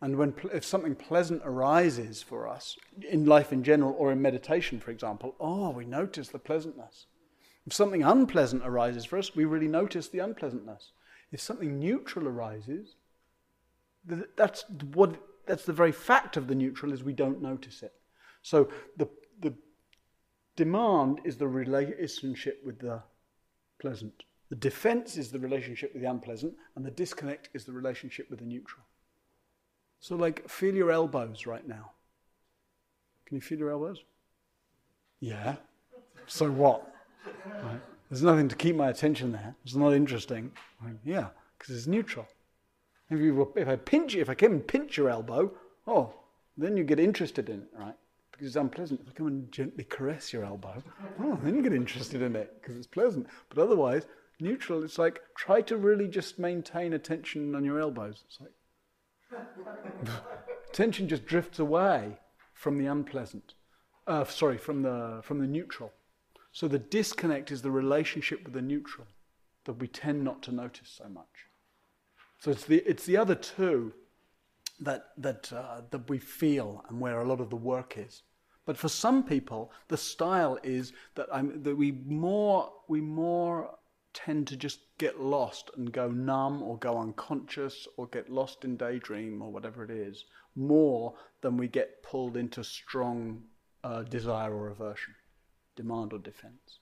[0.00, 2.76] And when if something pleasant arises for us
[3.10, 7.06] in life in general or in meditation, for example, oh, we notice the pleasantness.
[7.66, 10.92] If something unpleasant arises for us, we really notice the unpleasantness.
[11.32, 12.96] If something neutral arises,
[14.36, 15.16] that's what
[15.46, 17.94] that's the very fact of the neutral is we don't notice it.
[18.42, 19.08] So the
[19.40, 19.54] the
[20.56, 23.02] demand is the relationship with the
[23.80, 24.24] pleasant.
[24.54, 28.38] The defense is the relationship with the unpleasant, and the disconnect is the relationship with
[28.38, 28.84] the neutral.
[29.98, 31.90] So, like, feel your elbows right now.
[33.26, 34.04] Can you feel your elbows?
[35.18, 35.56] Yeah.
[36.28, 36.94] So what?
[37.64, 37.80] Right.
[38.08, 39.56] There's nothing to keep my attention there.
[39.64, 40.52] It's not interesting.
[40.80, 42.28] Like, yeah, because it's neutral.
[43.10, 45.50] If, you, if I pinch if I come and pinch your elbow,
[45.88, 46.14] oh,
[46.56, 47.96] then you get interested in it, right?
[48.30, 49.00] Because it's unpleasant.
[49.02, 50.80] If I come and gently caress your elbow,
[51.20, 53.26] oh, then you get interested in it because it's pleasant.
[53.48, 54.06] But otherwise,
[54.40, 58.24] neutral, it's like try to really just maintain attention on your elbows.
[58.26, 60.10] It's like
[60.70, 62.18] attention just drifts away
[62.52, 63.54] from the unpleasant.
[64.06, 65.92] Uh, sorry, from the from the neutral.
[66.52, 69.06] So the disconnect is the relationship with the neutral
[69.64, 71.48] that we tend not to notice so much.
[72.38, 73.92] So it's the, it's the other two
[74.80, 78.22] that, that, uh, that we feel and where a lot of the work is.
[78.66, 81.28] But for some people, the style is that,
[81.64, 83.70] that we, more, we more
[84.14, 88.76] tend to just get lost and go numb or go unconscious or get lost in
[88.76, 90.24] daydream or whatever it is,
[90.56, 93.42] more than we get pulled into strong
[93.82, 95.14] uh, desire or aversion
[95.76, 96.78] demand or defense.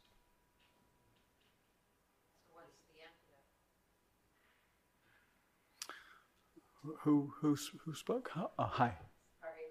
[7.03, 8.31] Who, who, who spoke?
[8.37, 8.93] Oh, hi.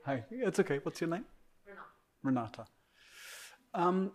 [0.06, 0.22] Sorry.
[0.22, 0.24] Hi.
[0.32, 0.80] It's okay.
[0.84, 1.26] What's your name?
[1.68, 1.84] Renata.
[2.24, 2.66] Renata.
[3.74, 4.12] Um,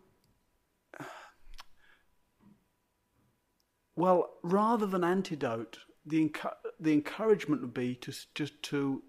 [3.97, 9.03] well, rather than antidote, the, encu- the encouragement would be to just to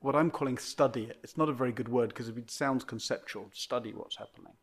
[0.00, 1.18] what I'm calling study it.
[1.22, 3.50] It's not a very good word because it sounds conceptual.
[3.52, 4.54] Study what's happening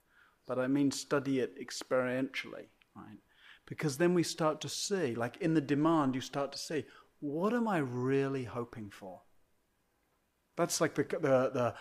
[0.50, 2.66] but I mean study it experientially,
[2.96, 3.20] right?
[3.68, 6.86] Because then we start to see, like in the demand, you start to see,
[7.20, 9.22] what am I really hoping for?
[10.58, 11.76] That's like the, the, the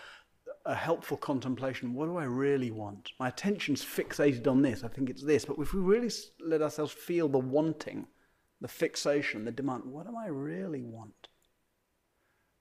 [0.65, 1.93] a helpful contemplation.
[1.93, 3.11] What do I really want?
[3.19, 4.83] My attention's fixated on this.
[4.83, 5.45] I think it's this.
[5.45, 6.11] But if we really
[6.45, 8.07] let ourselves feel the wanting,
[8.61, 11.29] the fixation, the demand, what do I really want?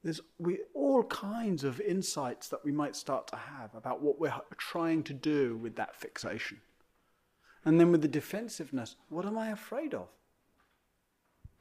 [0.04, 4.32] There's we, all kinds of insights that we might start to have about what we're
[4.56, 6.60] trying to do with that fixation.
[7.64, 10.08] And then with the defensiveness, what am I afraid of?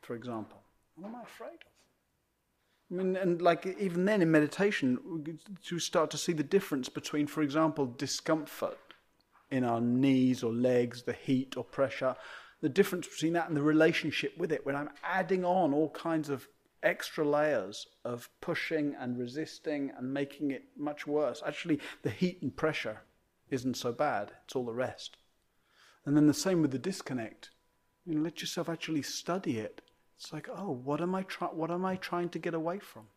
[0.01, 0.61] For example,
[0.95, 1.76] what am I afraid of?
[2.89, 5.27] I mean, and like even then in meditation,
[5.63, 8.77] you start to see the difference between, for example, discomfort
[9.51, 12.15] in our knees or legs, the heat or pressure,
[12.61, 16.29] the difference between that and the relationship with it when I'm adding on all kinds
[16.29, 16.47] of
[16.81, 21.43] extra layers of pushing and resisting and making it much worse.
[21.45, 23.01] Actually, the heat and pressure
[23.49, 25.17] isn't so bad, it's all the rest.
[26.05, 27.49] And then the same with the disconnect.
[28.05, 29.81] You know, let yourself actually study it.
[30.17, 33.07] It's like, oh, what am I try- what am I trying to get away from?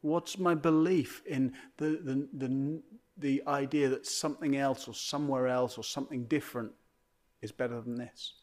[0.00, 2.82] What's my belief in the, the, the,
[3.16, 6.72] the idea that something else or somewhere else or something different
[7.40, 8.34] is better than this?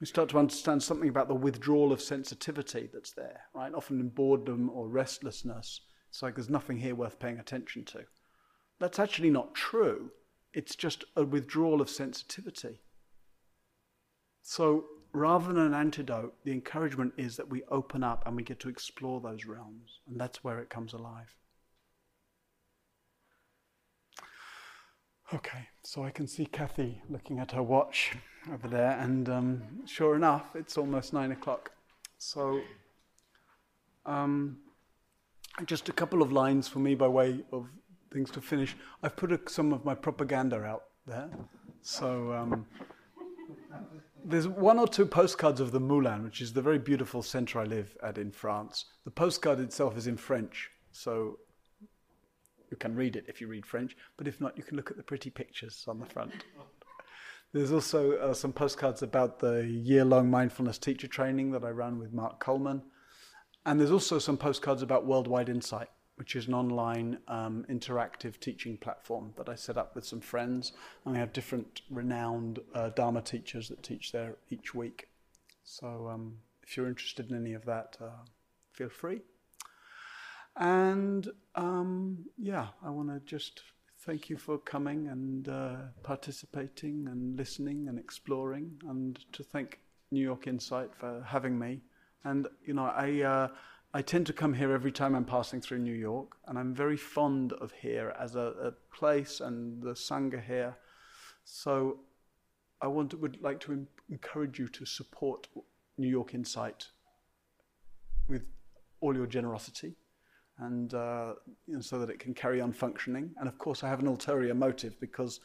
[0.00, 3.74] we start to understand something about the withdrawal of sensitivity that's there, right?
[3.74, 8.04] Often in boredom or restlessness, it's like there's nothing here worth paying attention to.
[8.78, 10.12] That's actually not true.
[10.54, 12.80] It's just a withdrawal of sensitivity.
[14.42, 18.60] So rather than an antidote, the encouragement is that we open up and we get
[18.60, 21.34] to explore those realms, and that's where it comes alive.
[25.34, 28.16] Okay, so I can see Kathy looking at her watch
[28.50, 31.70] over there, and um, sure enough, it's almost nine o'clock.
[32.16, 32.62] So,
[34.06, 34.58] um,
[35.66, 37.66] just a couple of lines for me by way of
[38.10, 38.74] things to finish.
[39.02, 41.28] I've put a, some of my propaganda out there.
[41.82, 42.66] So, um,
[44.28, 47.64] there's one or two postcards of the Moulin, which is the very beautiful centre I
[47.64, 48.84] live at in France.
[49.04, 51.38] The postcard itself is in French, so
[52.70, 54.98] you can read it if you read French, but if not, you can look at
[54.98, 56.32] the pretty pictures on the front.
[57.52, 61.98] There's also uh, some postcards about the year long mindfulness teacher training that I ran
[61.98, 62.82] with Mark Coleman.
[63.64, 65.88] And there's also some postcards about Worldwide Insight,
[66.18, 70.72] which is an online um, interactive teaching platform that I set up with some friends.
[71.04, 75.08] And we have different renowned uh, Dharma teachers that teach there each week.
[75.64, 78.24] So um, if you're interested in any of that, uh,
[78.72, 79.20] feel free.
[80.56, 83.62] And um, yeah, I want to just
[84.00, 89.78] thank you for coming and uh, participating and listening and exploring, and to thank
[90.10, 91.80] New York Insight for having me.
[92.24, 93.48] And you know, I uh,
[93.98, 96.96] I tend to come here every time I'm passing through New York, and I'm very
[96.96, 100.76] fond of here as a, a place and the Sangha here.
[101.44, 101.98] So
[102.80, 105.48] I want would like to encourage you to support
[105.96, 106.86] New York Insight
[108.28, 108.44] with
[109.00, 109.96] all your generosity
[110.58, 111.34] and uh,
[111.66, 113.32] you know, so that it can carry on functioning.
[113.40, 115.40] And of course, I have an ulterior motive because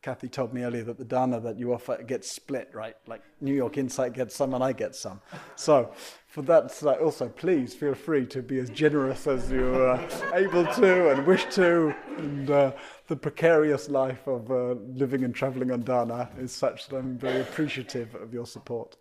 [0.00, 2.94] Kathy told me earlier that the dana that you offer gets split, right?
[3.08, 5.20] Like New York Insight gets some and I get some.
[5.56, 5.92] So
[6.28, 11.10] for that, also please feel free to be as generous as you're uh, able to
[11.10, 11.94] and wish to.
[12.16, 12.72] And uh,
[13.08, 17.40] the precarious life of uh, living and traveling on dana is such that I'm very
[17.40, 18.96] appreciative of your support.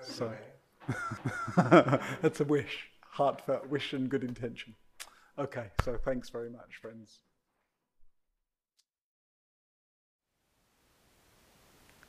[0.00, 0.32] So
[2.22, 4.74] that's a wish, heartfelt wish and good intention.
[5.38, 7.20] Okay, so thanks very much, friends.